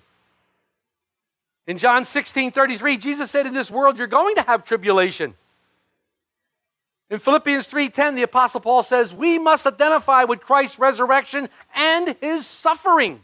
In 1.68 1.78
John 1.78 2.04
16 2.04 2.52
33, 2.52 2.98
Jesus 2.98 3.30
said, 3.30 3.46
In 3.46 3.54
this 3.54 3.70
world 3.70 3.98
you're 3.98 4.08
going 4.08 4.36
to 4.36 4.42
have 4.42 4.64
tribulation. 4.64 5.36
In 7.10 7.18
Philippians 7.18 7.68
3:10, 7.68 8.16
the 8.16 8.24
apostle 8.24 8.60
Paul 8.60 8.84
says, 8.84 9.14
"We 9.14 9.40
must 9.40 9.66
identify 9.66 10.26
with 10.26 10.42
Christ's 10.42 10.78
resurrection 10.78 11.50
and 11.74 12.16
his 12.22 12.46
sufferings." 12.46 13.22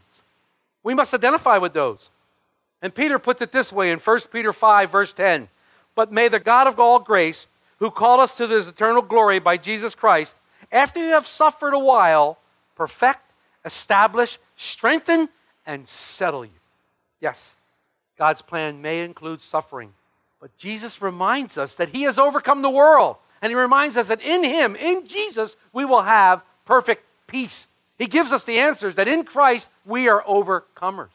We 0.86 0.94
must 0.94 1.12
identify 1.12 1.58
with 1.58 1.72
those. 1.72 2.12
And 2.80 2.94
Peter 2.94 3.18
puts 3.18 3.42
it 3.42 3.50
this 3.50 3.72
way 3.72 3.90
in 3.90 3.98
1 3.98 4.30
Peter 4.30 4.52
5 4.52 4.88
verse 4.88 5.12
10, 5.12 5.48
"But 5.96 6.12
may 6.12 6.28
the 6.28 6.38
God 6.38 6.68
of 6.68 6.78
all 6.78 7.00
grace, 7.00 7.48
who 7.80 7.90
called 7.90 8.20
us 8.20 8.36
to 8.36 8.46
his 8.46 8.68
eternal 8.68 9.02
glory 9.02 9.40
by 9.40 9.56
Jesus 9.56 9.96
Christ, 9.96 10.36
after 10.70 11.00
you 11.00 11.10
have 11.10 11.26
suffered 11.26 11.74
a 11.74 11.78
while, 11.80 12.38
perfect, 12.76 13.32
establish, 13.64 14.38
strengthen, 14.56 15.28
and 15.66 15.88
settle 15.88 16.44
you." 16.44 16.60
Yes, 17.18 17.56
God's 18.16 18.42
plan 18.42 18.80
may 18.80 19.02
include 19.02 19.42
suffering, 19.42 19.92
but 20.38 20.56
Jesus 20.56 21.02
reminds 21.02 21.58
us 21.58 21.74
that 21.74 21.88
he 21.88 22.02
has 22.02 22.16
overcome 22.16 22.62
the 22.62 22.70
world. 22.70 23.16
And 23.42 23.50
he 23.50 23.56
reminds 23.56 23.96
us 23.96 24.06
that 24.06 24.20
in 24.20 24.44
him, 24.44 24.76
in 24.76 25.08
Jesus, 25.08 25.56
we 25.72 25.84
will 25.84 26.02
have 26.02 26.44
perfect 26.64 27.04
peace. 27.26 27.66
He 27.98 28.06
gives 28.06 28.32
us 28.32 28.44
the 28.44 28.58
answers 28.58 28.96
that 28.96 29.08
in 29.08 29.24
Christ 29.24 29.68
we 29.84 30.08
are 30.08 30.22
overcomers. 30.22 31.08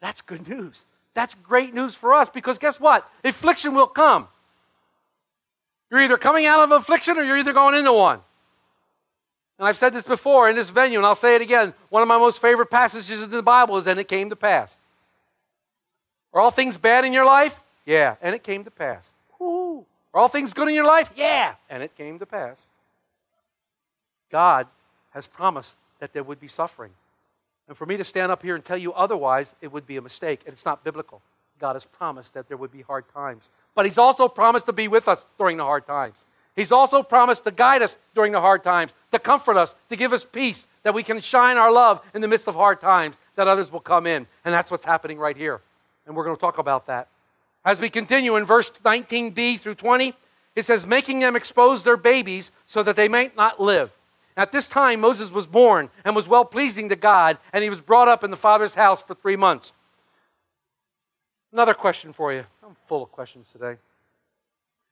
That's 0.00 0.20
good 0.20 0.46
news. 0.48 0.84
That's 1.14 1.34
great 1.34 1.74
news 1.74 1.94
for 1.94 2.12
us 2.12 2.28
because 2.28 2.58
guess 2.58 2.80
what? 2.80 3.08
Affliction 3.24 3.74
will 3.74 3.86
come. 3.86 4.28
You're 5.90 6.02
either 6.02 6.18
coming 6.18 6.46
out 6.46 6.60
of 6.60 6.70
affliction 6.72 7.18
or 7.18 7.22
you're 7.22 7.38
either 7.38 7.52
going 7.52 7.74
into 7.74 7.92
one. 7.92 8.20
And 9.58 9.68
I've 9.68 9.76
said 9.76 9.92
this 9.92 10.06
before 10.06 10.48
in 10.48 10.56
this 10.56 10.70
venue, 10.70 10.98
and 10.98 11.06
I'll 11.06 11.14
say 11.14 11.34
it 11.36 11.42
again. 11.42 11.74
One 11.90 12.02
of 12.02 12.08
my 12.08 12.18
most 12.18 12.40
favorite 12.40 12.70
passages 12.70 13.20
in 13.20 13.30
the 13.30 13.42
Bible 13.42 13.76
is, 13.76 13.86
and 13.86 14.00
it 14.00 14.08
came 14.08 14.30
to 14.30 14.36
pass. 14.36 14.76
Are 16.32 16.40
all 16.40 16.50
things 16.50 16.76
bad 16.76 17.04
in 17.04 17.12
your 17.12 17.26
life? 17.26 17.60
Yeah, 17.84 18.16
and 18.22 18.34
it 18.34 18.42
came 18.42 18.64
to 18.64 18.70
pass. 18.70 19.06
Are 19.40 19.84
all 20.14 20.28
things 20.28 20.52
good 20.52 20.68
in 20.68 20.74
your 20.74 20.86
life? 20.86 21.10
Yeah, 21.14 21.54
and 21.68 21.82
it 21.82 21.94
came 21.94 22.18
to 22.18 22.26
pass. 22.26 22.66
God 24.30 24.66
has 25.10 25.26
promised 25.26 25.76
that 26.02 26.12
there 26.12 26.24
would 26.24 26.40
be 26.40 26.48
suffering. 26.48 26.90
And 27.68 27.76
for 27.76 27.86
me 27.86 27.96
to 27.96 28.02
stand 28.02 28.32
up 28.32 28.42
here 28.42 28.56
and 28.56 28.64
tell 28.64 28.76
you 28.76 28.92
otherwise, 28.92 29.54
it 29.60 29.70
would 29.70 29.86
be 29.86 29.98
a 29.98 30.02
mistake. 30.02 30.40
And 30.44 30.52
it's 30.52 30.64
not 30.64 30.82
biblical. 30.82 31.22
God 31.60 31.74
has 31.74 31.84
promised 31.84 32.34
that 32.34 32.48
there 32.48 32.56
would 32.56 32.72
be 32.72 32.82
hard 32.82 33.04
times. 33.14 33.50
But 33.76 33.86
He's 33.86 33.98
also 33.98 34.26
promised 34.26 34.66
to 34.66 34.72
be 34.72 34.88
with 34.88 35.06
us 35.06 35.24
during 35.38 35.58
the 35.58 35.62
hard 35.62 35.86
times. 35.86 36.26
He's 36.56 36.72
also 36.72 37.04
promised 37.04 37.44
to 37.44 37.52
guide 37.52 37.82
us 37.82 37.96
during 38.16 38.32
the 38.32 38.40
hard 38.40 38.64
times, 38.64 38.92
to 39.12 39.20
comfort 39.20 39.56
us, 39.56 39.76
to 39.90 39.96
give 39.96 40.12
us 40.12 40.24
peace, 40.24 40.66
that 40.82 40.92
we 40.92 41.04
can 41.04 41.20
shine 41.20 41.56
our 41.56 41.70
love 41.70 42.02
in 42.14 42.20
the 42.20 42.26
midst 42.26 42.48
of 42.48 42.56
hard 42.56 42.80
times, 42.80 43.16
that 43.36 43.46
others 43.46 43.70
will 43.70 43.78
come 43.78 44.08
in. 44.08 44.26
And 44.44 44.52
that's 44.52 44.72
what's 44.72 44.84
happening 44.84 45.20
right 45.20 45.36
here. 45.36 45.60
And 46.04 46.16
we're 46.16 46.24
going 46.24 46.36
to 46.36 46.40
talk 46.40 46.58
about 46.58 46.86
that. 46.86 47.06
As 47.64 47.78
we 47.78 47.88
continue 47.90 48.34
in 48.34 48.44
verse 48.44 48.72
19b 48.84 49.60
through 49.60 49.76
20, 49.76 50.14
it 50.56 50.64
says, 50.64 50.84
making 50.84 51.20
them 51.20 51.36
expose 51.36 51.84
their 51.84 51.96
babies 51.96 52.50
so 52.66 52.82
that 52.82 52.96
they 52.96 53.06
might 53.06 53.36
not 53.36 53.60
live. 53.60 53.92
At 54.36 54.52
this 54.52 54.68
time, 54.68 55.00
Moses 55.00 55.30
was 55.30 55.46
born 55.46 55.90
and 56.04 56.16
was 56.16 56.26
well 56.26 56.44
pleasing 56.44 56.88
to 56.88 56.96
God, 56.96 57.38
and 57.52 57.62
he 57.62 57.70
was 57.70 57.80
brought 57.80 58.08
up 58.08 58.24
in 58.24 58.30
the 58.30 58.36
father's 58.36 58.74
house 58.74 59.02
for 59.02 59.14
three 59.14 59.36
months. 59.36 59.72
Another 61.52 61.74
question 61.74 62.12
for 62.12 62.32
you. 62.32 62.46
I'm 62.66 62.76
full 62.86 63.02
of 63.02 63.12
questions 63.12 63.48
today. 63.52 63.76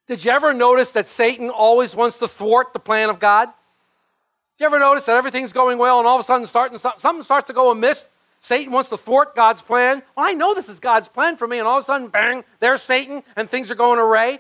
Did 0.07 0.25
you 0.25 0.31
ever 0.31 0.53
notice 0.53 0.93
that 0.93 1.07
Satan 1.07 1.49
always 1.49 1.97
wants 1.97 2.19
to 2.19 2.29
thwart 2.29 2.73
the 2.73 2.81
plan 2.81 3.09
of 3.09 3.19
God? 3.19 3.47
Did 3.47 4.65
you 4.65 4.67
ever 4.67 4.79
notice 4.79 5.07
that 5.07 5.17
everything's 5.17 5.53
going 5.55 5.79
well 5.79 5.99
and 5.99 6.07
all 6.07 6.17
of 6.17 6.21
a 6.21 6.25
sudden 6.25 6.47
starting, 6.47 6.79
something 6.79 7.23
starts 7.23 7.47
to 7.47 7.55
go 7.55 7.71
amiss? 7.71 8.09
Satan 8.41 8.73
wants 8.73 8.91
to 8.91 8.97
thwart 8.97 9.35
God's 9.35 9.63
plan. 9.63 10.03
Well, 10.17 10.27
I 10.27 10.33
know 10.33 10.55
this 10.55 10.69
is 10.69 10.81
God's 10.81 11.09
plan 11.09 11.37
for 11.37 11.47
me, 11.47 11.59
and 11.59 11.69
all 11.69 11.79
of 11.79 11.85
a 11.85 11.87
sudden, 11.87 12.09
bang, 12.09 12.45
there's 12.59 12.83
Satan, 12.83 13.23
and 13.37 13.49
things 13.49 13.71
are 13.71 13.75
going 13.75 13.99
array. 13.99 14.33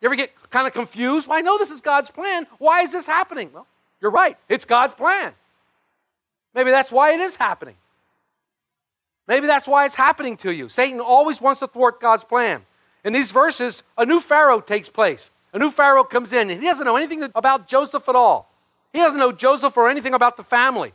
You 0.00 0.06
ever 0.08 0.16
get 0.16 0.32
kind 0.50 0.66
of 0.66 0.72
confused? 0.72 1.28
Well, 1.28 1.38
I 1.38 1.42
know 1.42 1.56
this 1.58 1.70
is 1.70 1.80
God's 1.80 2.10
plan. 2.10 2.46
Why 2.58 2.80
is 2.80 2.92
this 2.92 3.06
happening? 3.06 3.50
Well, 3.52 3.66
you're 4.04 4.10
right. 4.10 4.36
It's 4.50 4.66
God's 4.66 4.92
plan. 4.92 5.32
Maybe 6.54 6.70
that's 6.70 6.92
why 6.92 7.14
it 7.14 7.20
is 7.20 7.36
happening. 7.36 7.76
Maybe 9.26 9.46
that's 9.46 9.66
why 9.66 9.86
it's 9.86 9.94
happening 9.94 10.36
to 10.38 10.52
you. 10.52 10.68
Satan 10.68 11.00
always 11.00 11.40
wants 11.40 11.60
to 11.60 11.68
thwart 11.68 12.02
God's 12.02 12.22
plan. 12.22 12.66
In 13.02 13.14
these 13.14 13.30
verses, 13.30 13.82
a 13.96 14.04
new 14.04 14.20
Pharaoh 14.20 14.60
takes 14.60 14.90
place. 14.90 15.30
A 15.54 15.58
new 15.58 15.70
Pharaoh 15.70 16.04
comes 16.04 16.34
in, 16.34 16.50
and 16.50 16.60
he 16.60 16.66
doesn't 16.66 16.84
know 16.84 16.96
anything 16.96 17.22
about 17.34 17.66
Joseph 17.66 18.06
at 18.06 18.14
all. 18.14 18.52
He 18.92 18.98
doesn't 18.98 19.18
know 19.18 19.32
Joseph 19.32 19.74
or 19.74 19.88
anything 19.88 20.12
about 20.12 20.36
the 20.36 20.44
family. 20.44 20.92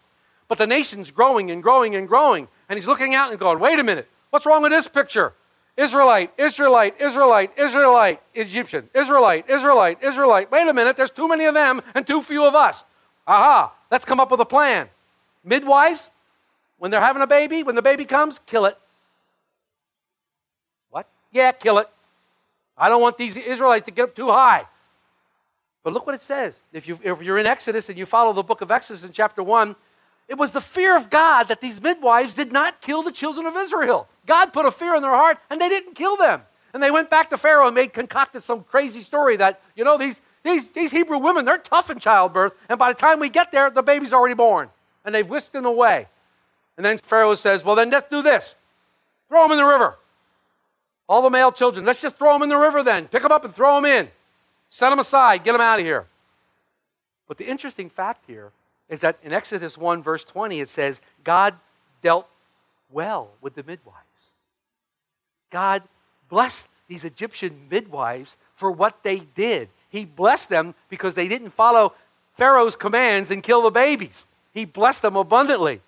But 0.48 0.60
the 0.60 0.68
nation's 0.68 1.10
growing 1.10 1.50
and 1.50 1.63
growing 1.63 1.96
and 1.96 2.08
growing. 2.08 2.48
And 2.70 2.78
he's 2.78 2.88
looking 2.88 3.16
out 3.16 3.32
and 3.32 3.39
going, 3.39 3.58
wait 3.58 3.80
a 3.80 3.84
minute, 3.84 4.08
what's 4.30 4.46
wrong 4.46 4.62
with 4.62 4.72
this 4.72 4.88
picture? 4.88 5.34
Israelite, 5.78 6.32
Israelite, 6.38 7.01
Israelite, 7.01 7.58
Israelite, 7.58 8.22
Egyptian, 8.36 8.88
Israelite, 8.94 9.50
Israelite, 9.50 10.04
Israelite. 10.04 10.51
Wait 10.51 10.68
a 10.68 10.74
minute, 10.75 10.96
there's 10.96 11.10
too 11.10 11.28
many 11.28 11.46
of 11.46 11.56
them 11.56 11.82
and 11.96 12.06
too 12.06 12.22
few 12.22 12.46
of 12.46 12.54
us. 12.54 12.84
Aha, 13.30 13.72
let's 13.92 14.06
come 14.06 14.20
up 14.20 14.32
with 14.32 14.40
a 14.40 14.46
plan. 14.46 14.90
Midwives, 15.44 16.10
when 16.80 16.90
they're 16.90 17.00
having 17.00 17.22
a 17.22 17.28
baby, 17.28 17.62
when 17.62 17.76
the 17.76 17.82
baby 17.84 18.04
comes, 18.04 18.40
kill 18.48 18.66
it. 18.66 18.76
What? 20.90 21.08
Yeah, 21.32 21.52
kill 21.52 21.78
it. 21.78 21.88
I 22.76 22.90
don't 22.90 23.04
want 23.04 23.20
these 23.20 23.38
Israelites 23.38 23.86
to 23.86 23.92
get 23.92 24.04
up 24.06 24.16
too 24.16 24.32
high. 24.32 24.66
But 25.84 25.94
look 25.94 26.08
what 26.08 26.16
it 26.16 26.24
says. 26.24 26.60
If, 26.74 26.88
you, 26.88 27.00
if 27.04 27.22
you're 27.22 27.38
in 27.38 27.46
Exodus 27.46 27.88
and 27.88 28.00
you 28.00 28.08
follow 28.08 28.34
the 28.34 28.42
book 28.42 28.62
of 28.62 28.72
Exodus 28.72 29.04
in 29.04 29.12
chapter 29.12 29.44
1, 29.44 29.76
it 30.28 30.36
was 30.40 30.52
the 30.52 30.62
fear 30.62 30.98
of 30.98 31.12
God 31.12 31.50
that 31.50 31.62
these 31.62 31.80
midwives 31.80 32.34
did 32.34 32.52
not 32.52 32.82
kill 32.82 33.04
the 33.04 33.12
children 33.12 33.46
of 33.46 33.56
Israel. 33.56 34.08
God 34.26 34.54
put 34.54 34.66
a 34.66 34.72
fear 34.72 34.96
in 34.96 35.04
their 35.04 35.12
heart 35.12 35.38
and 35.52 35.62
they 35.62 35.70
didn't 35.70 35.94
kill 35.94 36.18
them. 36.18 36.42
And 36.74 36.82
they 36.82 36.90
went 36.90 37.12
back 37.12 37.30
to 37.30 37.38
Pharaoh 37.38 37.68
and 37.68 37.76
made 37.76 37.94
concocted 37.94 38.42
some 38.42 38.64
crazy 38.64 39.02
story 39.02 39.38
that, 39.38 39.62
you 39.76 39.84
know, 39.84 40.00
these, 40.00 40.20
these, 40.43 40.72
these 40.72 40.91
Hebrew 40.91 41.17
women, 41.17 41.46
they're 41.46 41.58
tough 41.58 41.89
in 41.89 42.00
childbirth. 42.00 42.53
And 42.69 42.79
by 42.79 42.91
the 42.91 43.00
time 43.00 43.19
we 43.19 43.29
get 43.29 43.51
there, 43.51 43.69
the 43.69 43.84
baby's 43.84 44.13
already 44.13 44.36
born. 44.36 44.69
And 45.03 45.13
they've 45.13 45.27
whisked 45.27 45.55
him 45.55 45.65
away. 45.65 46.08
And 46.77 46.86
then 46.86 46.98
Pharaoh 46.98 47.36
says, 47.36 47.63
well, 47.63 47.75
then 47.75 47.89
let's 47.89 48.10
do 48.10 48.22
this. 48.22 48.55
Throw 49.27 49.43
them 49.43 49.51
in 49.51 49.58
the 49.58 49.65
river. 49.65 49.98
All 51.08 51.22
the 51.22 51.29
male 51.29 51.51
children, 51.51 51.86
let's 51.86 52.01
just 52.01 52.17
throw 52.17 52.34
them 52.34 52.43
in 52.43 52.50
the 52.50 52.58
river 52.58 52.84
then. 52.84 53.08
Pick 53.08 53.24
them 53.24 53.31
up 53.31 53.43
and 53.43 53.53
throw 53.53 53.75
them 53.75 53.86
in. 53.86 54.10
Set 54.69 54.89
them 54.89 55.00
aside. 55.00 55.43
Get 55.43 55.53
them 55.53 55.62
out 55.62 55.79
of 55.79 55.86
here. 55.86 56.05
But 57.27 57.38
the 57.38 57.46
interesting 57.46 57.89
fact 57.89 58.25
here 58.27 58.51
is 58.89 59.01
that 59.01 59.17
in 59.24 59.34
Exodus 59.34 59.77
1, 59.77 60.01
verse 60.01 60.24
20, 60.24 60.62
it 60.62 60.69
says, 60.69 61.01
God 61.24 61.55
dealt 62.01 62.27
well 62.89 63.31
with 63.41 63.55
the 63.55 63.63
midwives. 63.63 64.05
God 65.51 65.84
blessed 66.29 66.67
these 66.88 67.05
Egyptian 67.05 67.67
midwives 67.69 68.38
for 68.55 68.72
what 68.72 69.03
they 69.03 69.19
did. 69.19 69.69
He 69.89 70.05
blessed 70.05 70.50
them 70.50 70.75
because 70.88 71.15
they 71.15 71.27
didn't 71.27 71.50
follow 71.50 71.93
Pharaoh's 72.38 72.75
commands 72.75 73.31
and 73.31 73.43
kill 73.43 73.63
the 73.63 73.72
babies. 73.72 74.25
He 74.53 74.65
blessed 74.65 75.01
them 75.01 75.15
abundantly. 75.15 75.81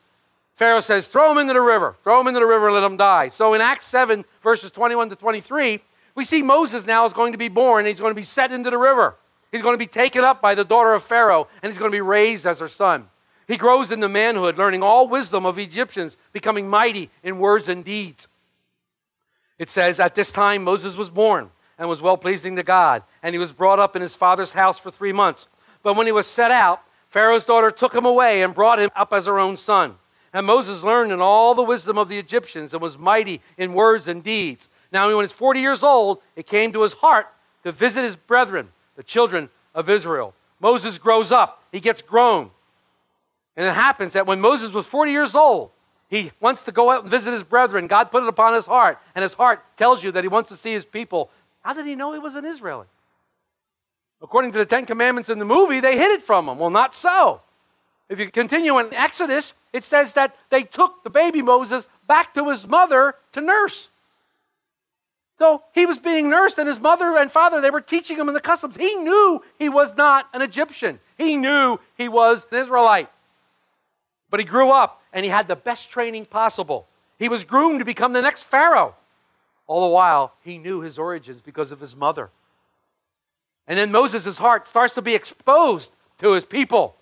Pharaoh 0.56 0.82
says, 0.82 1.08
throw 1.08 1.30
them 1.30 1.38
into 1.38 1.54
the 1.54 1.62
river. 1.62 1.96
Throw 2.04 2.20
them 2.20 2.28
into 2.28 2.40
the 2.40 2.46
river 2.46 2.68
and 2.68 2.76
let 2.76 2.82
them 2.82 2.98
die. 2.98 3.30
So 3.30 3.54
in 3.54 3.62
Acts 3.62 3.88
7, 3.88 4.26
verses 4.44 4.70
21 4.72 5.10
to 5.10 5.16
23, 5.16 5.80
we 6.14 6.24
see 6.24 6.42
Moses 6.42 6.86
now 6.86 7.06
is 7.06 7.14
going 7.14 7.32
to 7.32 7.38
be 7.38 7.48
born 7.48 7.86
he's 7.86 8.00
going 8.00 8.12
to 8.12 8.16
be 8.16 8.24
set 8.24 8.52
into 8.52 8.70
the 8.70 8.78
river. 8.78 9.16
He's 9.52 9.62
going 9.62 9.74
to 9.74 9.78
be 9.78 9.88
taken 9.88 10.24
up 10.24 10.42
by 10.42 10.56
the 10.56 10.64
daughter 10.64 10.94
of 10.94 11.04
Pharaoh, 11.04 11.48
and 11.62 11.72
he's 11.72 11.78
going 11.78 11.92
to 11.92 11.96
be 11.96 12.02
raised 12.02 12.46
as 12.46 12.60
her 12.60 12.68
son. 12.68 13.08
He 13.48 13.58
grows 13.58 13.92
into 13.92 14.08
manhood, 14.08 14.58
learning 14.58 14.82
all 14.82 15.08
wisdom 15.08 15.46
of 15.46 15.60
Egyptians, 15.60 16.16
becoming 16.32 16.70
mighty 16.70 17.10
in 17.22 17.40
words 17.40 17.68
and 17.68 17.84
deeds. 17.84 18.28
It 19.60 19.70
says, 19.70 20.00
At 20.00 20.16
this 20.16 20.32
time 20.32 20.64
Moses 20.64 20.96
was 20.96 21.10
born 21.10 21.50
and 21.78 21.90
was 21.90 22.02
well 22.02 22.18
pleasing 22.18 22.56
to 22.56 22.64
God, 22.64 23.04
and 23.24 23.34
he 23.34 23.40
was 23.40 23.52
brought 23.52 23.80
up 23.80 23.96
in 23.96 24.02
his 24.02 24.16
father's 24.16 24.54
house 24.54 24.80
for 24.80 24.92
three 24.92 25.14
months. 25.14 25.48
But 25.84 25.96
when 25.96 26.06
he 26.06 26.12
was 26.12 26.28
set 26.28 26.52
out, 26.52 26.82
Pharaoh's 27.10 27.44
daughter 27.44 27.72
took 27.72 27.94
him 27.94 28.06
away 28.06 28.42
and 28.42 28.54
brought 28.54 28.80
him 28.80 28.90
up 28.96 29.12
as 29.12 29.26
her 29.26 29.40
own 29.40 29.58
son. 29.58 29.96
And 30.34 30.46
Moses 30.46 30.84
learned 30.84 31.12
in 31.12 31.20
all 31.20 31.54
the 31.54 31.64
wisdom 31.64 31.98
of 31.98 32.08
the 32.08 32.18
Egyptians 32.18 32.74
and 32.74 32.82
was 32.82 32.98
mighty 32.98 33.42
in 33.58 33.74
words 33.74 34.08
and 34.08 34.24
deeds. 34.24 34.70
Now, 34.92 35.06
when 35.06 35.16
he 35.16 35.22
was 35.22 35.32
40 35.32 35.60
years 35.60 35.84
old, 35.84 36.20
it 36.36 36.48
came 36.48 36.72
to 36.74 36.84
his 36.84 36.94
heart 36.94 37.28
to 37.64 37.72
visit 37.72 38.04
his 38.04 38.16
brethren 38.16 38.70
the 38.96 39.04
children 39.04 39.50
of 39.74 39.90
Israel. 39.90 40.34
Moses 40.60 40.98
grows 40.98 41.32
up, 41.32 41.64
he 41.72 41.80
gets 41.80 42.02
grown. 42.02 42.52
And 43.56 43.68
it 43.68 43.74
happens 43.74 44.14
that 44.14 44.28
when 44.28 44.40
Moses 44.40 44.72
was 44.72 44.86
40 44.86 45.12
years 45.12 45.36
old, 45.36 45.72
he 46.08 46.32
wants 46.40 46.64
to 46.66 46.72
go 46.72 46.92
out 46.92 47.04
and 47.04 47.12
visit 47.12 47.32
his 47.32 47.44
brethren. 47.44 47.88
God 47.88 48.12
put 48.12 48.24
it 48.24 48.30
upon 48.30 48.54
his 48.54 48.66
heart, 48.66 49.00
and 49.16 49.24
his 49.24 49.34
heart 49.34 49.64
tells 49.78 50.04
you 50.04 50.12
that 50.12 50.24
he 50.24 50.28
wants 50.28 50.50
to 50.50 50.56
see 50.56 50.74
his 50.74 50.86
people. 50.86 51.30
How 51.62 51.74
did 51.74 51.86
he 51.86 51.96
know 51.96 52.14
he 52.14 52.20
was 52.20 52.36
an 52.36 52.46
Israelite? 52.46 52.88
According 54.22 54.52
to 54.52 54.58
the 54.60 54.66
Ten 54.66 54.86
Commandments 54.86 55.30
in 55.30 55.40
the 55.40 55.46
movie, 55.46 55.80
they 55.80 55.98
hid 55.98 56.12
it 56.12 56.24
from 56.24 56.48
him. 56.48 56.60
Well, 56.60 56.70
not 56.70 56.96
so. 56.96 57.42
If 58.10 58.20
you 58.20 58.30
continue 58.30 58.78
in 58.78 58.94
Exodus, 58.94 59.54
it 59.74 59.84
says 59.84 60.14
that 60.14 60.36
they 60.50 60.64
took 60.64 61.04
the 61.04 61.10
baby 61.10 61.42
Moses 61.42 61.88
back 62.08 62.34
to 62.36 62.50
his 62.50 62.68
mother 62.68 63.16
to 63.32 63.42
nurse. 63.42 63.90
So 65.40 65.64
he 65.74 65.88
was 65.88 65.98
being 65.98 66.30
nursed, 66.30 66.60
and 66.60 66.68
his 66.68 66.80
mother 66.80 67.18
and 67.18 67.32
father, 67.32 67.62
they 67.62 67.72
were 67.72 67.82
teaching 67.82 68.18
him 68.18 68.28
in 68.28 68.36
the 68.36 68.42
customs. 68.42 68.76
He 68.76 68.94
knew 68.96 69.42
he 69.58 69.70
was 69.70 69.96
not 69.96 70.28
an 70.34 70.42
Egyptian, 70.42 71.00
he 71.18 71.36
knew 71.36 71.80
he 71.98 72.08
was 72.08 72.46
an 72.52 72.60
Israelite. 72.60 73.10
But 74.30 74.40
he 74.40 74.46
grew 74.46 74.72
up 74.72 75.02
and 75.12 75.26
he 75.26 75.32
had 75.32 75.48
the 75.48 75.56
best 75.56 75.90
training 75.90 76.26
possible. 76.26 76.88
He 77.20 77.28
was 77.28 77.44
groomed 77.44 77.80
to 77.80 77.86
become 77.86 78.14
the 78.14 78.22
next 78.22 78.44
Pharaoh. 78.44 78.96
All 79.72 79.88
the 79.88 79.94
while, 79.94 80.34
he 80.44 80.58
knew 80.58 80.82
his 80.82 81.00
origins 81.00 81.42
because 81.42 81.72
of 81.72 81.80
his 81.80 81.96
mother. 81.96 82.30
And 83.66 83.80
then 83.80 83.90
Moses' 83.90 84.38
heart 84.38 84.68
starts 84.68 84.94
to 84.96 85.02
be 85.02 85.16
exposed 85.16 85.92
to 86.20 86.34
his 86.34 86.44
people. 86.44 86.98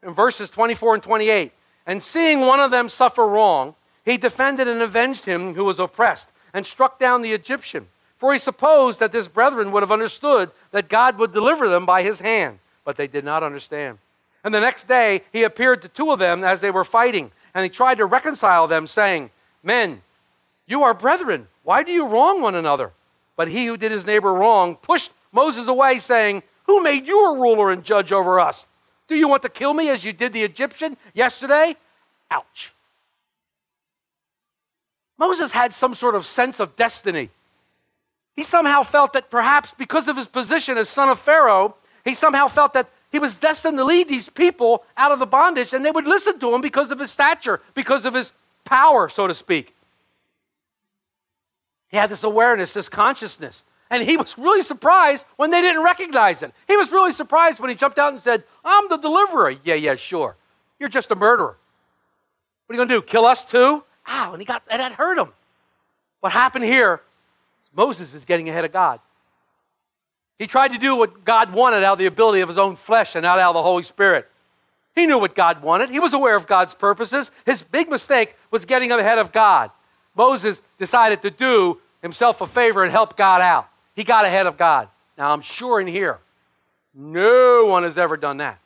In 0.00 0.14
verses 0.14 0.48
24 0.48 0.94
and 0.94 1.02
28, 1.02 1.50
and 1.88 2.00
seeing 2.00 2.42
one 2.42 2.60
of 2.60 2.70
them 2.70 2.88
suffer 2.88 3.26
wrong, 3.26 3.74
he 4.04 4.16
defended 4.16 4.68
and 4.68 4.80
avenged 4.80 5.24
him 5.24 5.54
who 5.54 5.64
was 5.64 5.80
oppressed, 5.80 6.28
and 6.52 6.64
struck 6.64 7.00
down 7.00 7.22
the 7.22 7.32
Egyptian. 7.32 7.88
For 8.16 8.32
he 8.32 8.38
supposed 8.38 9.00
that 9.00 9.12
his 9.12 9.26
brethren 9.26 9.72
would 9.72 9.82
have 9.82 9.90
understood 9.90 10.52
that 10.70 10.88
God 10.88 11.18
would 11.18 11.32
deliver 11.32 11.68
them 11.68 11.84
by 11.84 12.04
his 12.04 12.20
hand, 12.20 12.60
but 12.84 12.96
they 12.96 13.08
did 13.08 13.24
not 13.24 13.42
understand. 13.42 13.98
And 14.44 14.54
the 14.54 14.60
next 14.60 14.86
day 14.86 15.22
he 15.32 15.42
appeared 15.42 15.82
to 15.82 15.88
two 15.88 16.12
of 16.12 16.20
them 16.20 16.44
as 16.44 16.60
they 16.60 16.70
were 16.70 16.84
fighting, 16.84 17.32
and 17.54 17.64
he 17.64 17.68
tried 17.68 17.98
to 17.98 18.06
reconcile 18.06 18.68
them, 18.68 18.86
saying, 18.86 19.30
Men, 19.64 20.02
you 20.68 20.84
are 20.84 20.94
brethren. 20.94 21.48
Why 21.64 21.82
do 21.82 21.90
you 21.90 22.06
wrong 22.06 22.40
one 22.40 22.54
another? 22.54 22.92
But 23.36 23.48
he 23.48 23.66
who 23.66 23.76
did 23.76 23.90
his 23.90 24.06
neighbor 24.06 24.32
wrong 24.32 24.76
pushed 24.76 25.10
Moses 25.32 25.66
away, 25.66 25.98
saying, 25.98 26.44
Who 26.66 26.82
made 26.82 27.08
you 27.08 27.32
a 27.32 27.38
ruler 27.38 27.72
and 27.72 27.82
judge 27.82 28.12
over 28.12 28.38
us? 28.38 28.66
Do 29.08 29.16
you 29.16 29.28
want 29.28 29.42
to 29.42 29.48
kill 29.48 29.74
me 29.74 29.88
as 29.88 30.04
you 30.04 30.12
did 30.12 30.32
the 30.32 30.44
Egyptian 30.44 30.96
yesterday? 31.12 31.76
Ouch. 32.30 32.72
Moses 35.18 35.52
had 35.52 35.72
some 35.72 35.94
sort 35.94 36.14
of 36.14 36.26
sense 36.26 36.60
of 36.60 36.76
destiny. 36.76 37.30
He 38.36 38.42
somehow 38.42 38.82
felt 38.82 39.12
that 39.12 39.30
perhaps 39.30 39.74
because 39.76 40.08
of 40.08 40.16
his 40.16 40.26
position 40.26 40.76
as 40.76 40.88
son 40.88 41.08
of 41.08 41.20
Pharaoh, 41.20 41.76
he 42.04 42.14
somehow 42.14 42.46
felt 42.48 42.72
that 42.74 42.88
he 43.12 43.18
was 43.18 43.38
destined 43.38 43.78
to 43.78 43.84
lead 43.84 44.08
these 44.08 44.28
people 44.28 44.84
out 44.96 45.12
of 45.12 45.20
the 45.20 45.26
bondage 45.26 45.72
and 45.72 45.84
they 45.84 45.92
would 45.92 46.08
listen 46.08 46.38
to 46.40 46.52
him 46.52 46.60
because 46.60 46.90
of 46.90 46.98
his 46.98 47.12
stature, 47.12 47.60
because 47.74 48.04
of 48.04 48.14
his 48.14 48.32
power, 48.64 49.08
so 49.08 49.28
to 49.28 49.34
speak. 49.34 49.74
He 51.94 51.98
had 51.98 52.10
this 52.10 52.24
awareness, 52.24 52.72
this 52.72 52.88
consciousness. 52.88 53.62
And 53.88 54.02
he 54.02 54.16
was 54.16 54.36
really 54.36 54.62
surprised 54.62 55.24
when 55.36 55.52
they 55.52 55.60
didn't 55.60 55.84
recognize 55.84 56.42
it. 56.42 56.52
He 56.66 56.76
was 56.76 56.90
really 56.90 57.12
surprised 57.12 57.60
when 57.60 57.70
he 57.70 57.76
jumped 57.76 58.00
out 58.00 58.12
and 58.12 58.20
said, 58.20 58.42
I'm 58.64 58.88
the 58.88 58.96
deliverer. 58.96 59.54
Yeah, 59.62 59.74
yeah, 59.74 59.94
sure. 59.94 60.34
You're 60.80 60.88
just 60.88 61.12
a 61.12 61.14
murderer. 61.14 61.56
What 62.66 62.72
are 62.72 62.74
you 62.74 62.78
going 62.78 62.88
to 62.88 62.94
do? 62.96 63.02
Kill 63.02 63.24
us 63.24 63.44
too? 63.44 63.84
Ow, 64.08 64.32
and 64.32 64.42
he 64.42 64.44
got 64.44 64.64
and 64.68 64.80
that 64.80 64.94
hurt 64.94 65.18
him. 65.18 65.28
What 66.18 66.32
happened 66.32 66.64
here? 66.64 67.00
Moses 67.76 68.12
is 68.12 68.24
getting 68.24 68.48
ahead 68.48 68.64
of 68.64 68.72
God. 68.72 68.98
He 70.36 70.48
tried 70.48 70.72
to 70.72 70.78
do 70.78 70.96
what 70.96 71.24
God 71.24 71.52
wanted 71.52 71.84
out 71.84 71.92
of 71.92 71.98
the 72.00 72.06
ability 72.06 72.40
of 72.40 72.48
his 72.48 72.58
own 72.58 72.74
flesh 72.74 73.14
and 73.14 73.22
not 73.22 73.38
out 73.38 73.50
of 73.50 73.54
the 73.54 73.62
Holy 73.62 73.84
Spirit. 73.84 74.28
He 74.96 75.06
knew 75.06 75.18
what 75.18 75.36
God 75.36 75.62
wanted. 75.62 75.90
He 75.90 76.00
was 76.00 76.12
aware 76.12 76.34
of 76.34 76.48
God's 76.48 76.74
purposes. 76.74 77.30
His 77.46 77.62
big 77.62 77.88
mistake 77.88 78.34
was 78.50 78.64
getting 78.64 78.90
ahead 78.90 79.18
of 79.18 79.30
God. 79.30 79.70
Moses 80.16 80.60
decided 80.76 81.22
to 81.22 81.30
do 81.30 81.80
himself 82.04 82.42
a 82.42 82.46
favor 82.46 82.84
and 82.84 82.92
help 82.92 83.16
God 83.16 83.40
out. 83.40 83.66
He 83.96 84.04
got 84.04 84.26
ahead 84.26 84.46
of 84.46 84.58
God. 84.58 84.88
Now, 85.16 85.32
I'm 85.32 85.40
sure 85.40 85.80
in 85.80 85.86
here, 85.86 86.18
no 86.94 87.64
one 87.64 87.82
has 87.82 87.96
ever 87.96 88.18
done 88.18 88.36
that. 88.36 88.58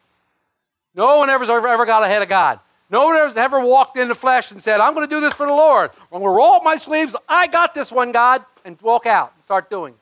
No 0.92 1.18
one 1.18 1.30
ever, 1.30 1.44
ever 1.68 1.86
got 1.86 2.02
ahead 2.02 2.20
of 2.20 2.28
God. 2.28 2.58
No 2.90 3.06
one 3.06 3.14
has 3.14 3.36
ever 3.36 3.60
walked 3.60 3.96
in 3.96 4.08
the 4.08 4.14
flesh 4.14 4.50
and 4.50 4.60
said, 4.60 4.80
I'm 4.80 4.92
going 4.92 5.08
to 5.08 5.14
do 5.14 5.20
this 5.20 5.34
for 5.34 5.46
the 5.46 5.52
Lord. 5.52 5.90
I'm 6.12 6.20
going 6.20 6.24
to 6.24 6.28
roll 6.28 6.54
up 6.54 6.64
my 6.64 6.76
sleeves. 6.76 7.14
I 7.28 7.46
got 7.46 7.74
this 7.74 7.92
one, 7.92 8.10
God, 8.10 8.44
and 8.64 8.76
walk 8.82 9.06
out 9.06 9.32
and 9.36 9.44
start 9.44 9.70
doing 9.70 9.92
it. 9.94 10.00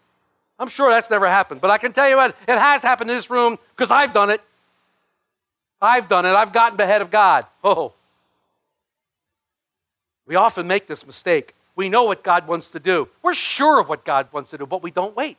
I'm 0.59 0.69
sure 0.69 0.91
that's 0.91 1.11
never 1.11 1.27
happened. 1.27 1.61
But 1.61 1.71
I 1.71 1.77
can 1.77 1.93
tell 1.93 2.09
you 2.09 2.17
what, 2.17 2.35
it 2.49 2.59
has 2.59 2.81
happened 2.81 3.11
in 3.11 3.17
this 3.17 3.29
room 3.29 3.59
because 3.77 3.91
I've 3.91 4.15
done 4.15 4.31
it. 4.31 4.41
I've 5.83 6.09
done 6.09 6.25
it. 6.25 6.31
I've 6.31 6.55
gotten 6.55 6.81
ahead 6.81 7.03
of 7.03 7.11
God. 7.11 7.45
Oh. 7.63 7.93
We 10.27 10.37
often 10.37 10.67
make 10.67 10.87
this 10.87 11.07
mistake. 11.07 11.55
We 11.77 11.91
know 11.91 12.05
what 12.05 12.25
God 12.25 12.49
wants 12.49 12.71
to 12.73 12.81
do. 12.81 13.09
We're 13.23 13.35
sure 13.35 13.81
of 13.81 13.89
what 13.89 14.05
God 14.05 14.29
wants 14.33 14.51
to 14.51 14.59
do, 14.59 14.67
but 14.67 14.83
we 14.83 14.91
don't 14.91 15.15
wait. 15.15 15.37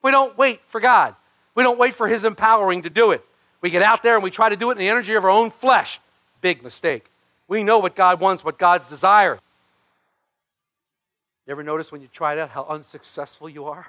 We 0.00 0.12
don't 0.12 0.38
wait 0.38 0.60
for 0.68 0.80
God. 0.80 1.16
We 1.54 1.62
don't 1.62 1.78
wait 1.78 1.94
for 1.94 2.08
His 2.08 2.24
empowering 2.24 2.82
to 2.82 2.90
do 2.90 3.10
it. 3.10 3.24
We 3.60 3.70
get 3.70 3.82
out 3.82 4.02
there 4.02 4.14
and 4.14 4.24
we 4.24 4.30
try 4.30 4.48
to 4.48 4.56
do 4.56 4.70
it 4.70 4.72
in 4.72 4.78
the 4.78 4.88
energy 4.88 5.14
of 5.14 5.24
our 5.24 5.30
own 5.30 5.50
flesh. 5.50 6.00
Big 6.40 6.62
mistake. 6.62 7.06
We 7.48 7.62
know 7.62 7.78
what 7.78 7.94
God 7.94 8.20
wants, 8.20 8.44
what 8.44 8.58
God's 8.58 8.88
desire. 8.88 9.38
You 11.46 11.50
ever 11.50 11.62
notice 11.62 11.90
when 11.90 12.00
you 12.00 12.08
try 12.08 12.36
that 12.36 12.50
how 12.50 12.64
unsuccessful 12.64 13.48
you 13.48 13.64
are? 13.66 13.88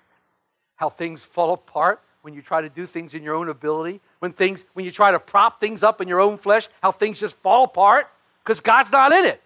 How 0.76 0.90
things 0.90 1.24
fall 1.24 1.54
apart 1.54 2.02
when 2.24 2.34
you 2.34 2.42
try 2.42 2.62
to 2.62 2.70
do 2.70 2.86
things 2.86 3.14
in 3.14 3.24
your 3.24 3.36
own 3.36 3.50
ability? 3.50 4.02
When 4.20 4.34
things 4.34 4.66
when 4.74 4.86
you 4.86 4.92
try 4.92 5.12
to 5.12 5.20
prop 5.20 5.60
things 5.60 5.84
up 5.84 6.02
in 6.02 6.08
your 6.08 6.20
own 6.20 6.38
flesh, 6.38 6.68
how 6.82 6.92
things 6.92 7.20
just 7.20 7.36
fall 7.38 7.64
apart 7.64 8.10
because 8.44 8.60
God's 8.60 8.92
not 8.92 9.12
in 9.12 9.26
it. 9.26 9.42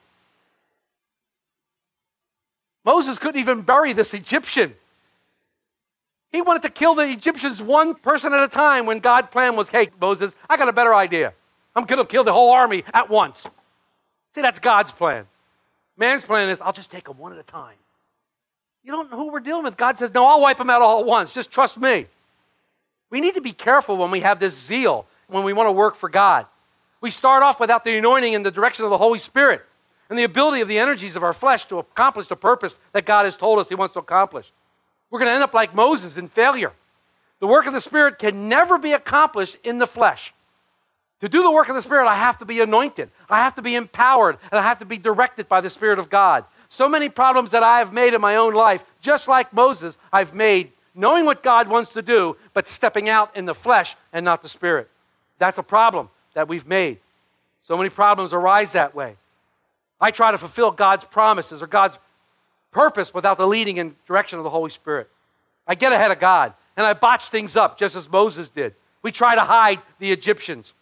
Moses 2.87 3.19
couldn't 3.19 3.41
even 3.41 3.63
bury 3.63 3.91
this 3.91 4.13
Egyptian. 4.13 4.73
He 6.31 6.41
wanted 6.41 6.61
to 6.61 6.69
kill 6.69 6.95
the 6.95 7.01
Egyptians 7.01 7.61
one 7.61 7.95
person 7.95 8.31
at 8.31 8.41
a 8.41 8.47
time 8.47 8.85
when 8.85 8.99
God's 8.99 9.27
plan 9.27 9.57
was, 9.57 9.67
hey, 9.67 9.89
Moses, 9.99 10.33
I 10.49 10.55
got 10.55 10.69
a 10.69 10.73
better 10.73 10.95
idea. 10.95 11.33
I'm 11.75 11.83
going 11.83 11.99
to 11.99 12.05
kill 12.05 12.23
the 12.23 12.31
whole 12.31 12.53
army 12.53 12.85
at 12.93 13.09
once. 13.09 13.45
See, 14.33 14.41
that's 14.41 14.59
God's 14.59 14.93
plan. 14.93 15.25
Man's 15.97 16.23
plan 16.23 16.47
is, 16.47 16.61
I'll 16.61 16.71
just 16.71 16.89
take 16.89 17.07
them 17.07 17.17
one 17.17 17.33
at 17.33 17.37
a 17.37 17.43
time. 17.43 17.75
You 18.85 18.93
don't 18.93 19.11
know 19.11 19.17
who 19.17 19.33
we're 19.33 19.41
dealing 19.41 19.65
with. 19.65 19.75
God 19.75 19.97
says, 19.97 20.13
no, 20.13 20.25
I'll 20.25 20.39
wipe 20.39 20.57
them 20.57 20.69
out 20.69 20.81
all 20.81 21.01
at 21.01 21.05
once. 21.05 21.33
Just 21.33 21.51
trust 21.51 21.77
me. 21.77 22.07
We 23.09 23.19
need 23.19 23.33
to 23.33 23.41
be 23.41 23.51
careful 23.51 23.97
when 23.97 24.11
we 24.11 24.21
have 24.21 24.39
this 24.39 24.57
zeal, 24.57 25.07
when 25.27 25.43
we 25.43 25.51
want 25.51 25.67
to 25.67 25.73
work 25.73 25.97
for 25.97 26.07
God. 26.07 26.45
We 27.01 27.09
start 27.09 27.43
off 27.43 27.59
without 27.59 27.83
the 27.83 27.97
anointing 27.97 28.33
and 28.33 28.45
the 28.45 28.51
direction 28.51 28.85
of 28.85 28.91
the 28.91 28.97
Holy 28.97 29.19
Spirit 29.19 29.65
and 30.09 30.17
the 30.17 30.23
ability 30.23 30.61
of 30.61 30.67
the 30.67 30.79
energies 30.79 31.15
of 31.15 31.23
our 31.23 31.33
flesh 31.33 31.65
to 31.65 31.79
accomplish 31.79 32.27
the 32.27 32.35
purpose 32.35 32.79
that 32.93 33.05
God 33.05 33.25
has 33.25 33.37
told 33.37 33.59
us 33.59 33.69
He 33.69 33.75
wants 33.75 33.93
to 33.93 33.99
accomplish. 33.99 34.51
We're 35.09 35.19
going 35.19 35.29
to 35.29 35.33
end 35.33 35.43
up 35.43 35.53
like 35.53 35.73
Moses 35.73 36.17
in 36.17 36.27
failure. 36.27 36.73
The 37.39 37.47
work 37.47 37.65
of 37.65 37.73
the 37.73 37.81
Spirit 37.81 38.19
can 38.19 38.49
never 38.49 38.77
be 38.77 38.93
accomplished 38.93 39.57
in 39.63 39.77
the 39.77 39.87
flesh. 39.87 40.33
To 41.21 41.29
do 41.29 41.41
the 41.41 41.51
work 41.51 41.69
of 41.69 41.75
the 41.75 41.81
Spirit, 41.81 42.07
I 42.07 42.15
have 42.15 42.37
to 42.39 42.45
be 42.45 42.59
anointed, 42.59 43.09
I 43.29 43.37
have 43.37 43.55
to 43.55 43.61
be 43.61 43.75
empowered, 43.75 44.37
and 44.51 44.59
I 44.59 44.63
have 44.63 44.79
to 44.79 44.85
be 44.85 44.97
directed 44.97 45.47
by 45.47 45.61
the 45.61 45.69
Spirit 45.69 45.99
of 45.99 46.09
God. 46.09 46.45
So 46.69 46.87
many 46.87 47.09
problems 47.09 47.51
that 47.51 47.63
I 47.63 47.79
have 47.79 47.93
made 47.93 48.13
in 48.13 48.21
my 48.21 48.35
own 48.35 48.53
life, 48.53 48.83
just 49.01 49.27
like 49.27 49.53
Moses, 49.53 49.97
I've 50.11 50.33
made 50.33 50.71
knowing 50.93 51.25
what 51.25 51.43
God 51.43 51.69
wants 51.69 51.93
to 51.93 52.01
do, 52.01 52.35
but 52.53 52.67
stepping 52.67 53.07
out 53.07 53.35
in 53.35 53.45
the 53.45 53.53
flesh 53.53 53.95
and 54.11 54.25
not 54.25 54.41
the 54.41 54.49
Spirit. 54.49 54.89
That's 55.37 55.57
a 55.57 55.63
problem 55.63 56.09
that 56.33 56.47
we've 56.47 56.67
made. 56.67 56.97
So 57.67 57.77
many 57.77 57.89
problems 57.89 58.33
arise 58.33 58.71
that 58.71 58.95
way. 58.95 59.15
I 59.99 60.11
try 60.11 60.31
to 60.31 60.37
fulfill 60.37 60.71
God's 60.71 61.03
promises 61.03 61.61
or 61.61 61.67
God's 61.67 61.97
purpose 62.71 63.13
without 63.13 63.37
the 63.37 63.47
leading 63.47 63.79
and 63.79 63.95
direction 64.05 64.37
of 64.37 64.43
the 64.43 64.49
Holy 64.49 64.69
Spirit. 64.69 65.09
I 65.65 65.75
get 65.75 65.91
ahead 65.91 66.11
of 66.11 66.19
God 66.19 66.53
and 66.75 66.85
I 66.85 66.93
botch 66.93 67.29
things 67.29 67.55
up 67.55 67.77
just 67.77 67.95
as 67.95 68.09
Moses 68.09 68.49
did. 68.49 68.75
We 69.01 69.11
try 69.11 69.35
to 69.35 69.41
hide 69.41 69.81
the 69.99 70.11
Egyptians. 70.11 70.73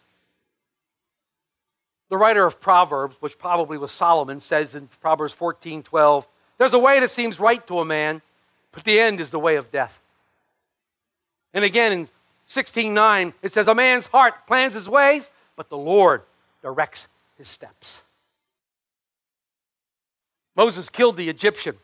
The 2.08 2.16
writer 2.16 2.44
of 2.44 2.60
Proverbs, 2.60 3.16
which 3.20 3.38
probably 3.38 3.78
was 3.78 3.90
Solomon, 3.90 4.40
says 4.40 4.74
in 4.74 4.88
Proverbs 5.00 5.32
14 5.32 5.82
12, 5.82 6.28
There's 6.58 6.72
a 6.72 6.78
way 6.78 7.00
that 7.00 7.10
seems 7.10 7.40
right 7.40 7.66
to 7.66 7.80
a 7.80 7.84
man, 7.84 8.22
but 8.72 8.84
the 8.84 9.00
end 9.00 9.20
is 9.20 9.30
the 9.30 9.38
way 9.38 9.56
of 9.56 9.72
death. 9.72 9.98
And 11.52 11.64
again 11.64 11.92
in 11.92 12.08
16 12.46 12.92
9, 12.94 13.32
it 13.42 13.52
says, 13.52 13.66
A 13.66 13.74
man's 13.74 14.06
heart 14.06 14.46
plans 14.46 14.74
his 14.74 14.88
ways, 14.88 15.30
but 15.56 15.68
the 15.68 15.76
Lord 15.76 16.22
directs 16.62 17.08
his 17.38 17.48
steps. 17.48 18.02
Moses 20.56 20.88
killed 20.88 21.16
the 21.16 21.28
Egyptian. 21.28 21.76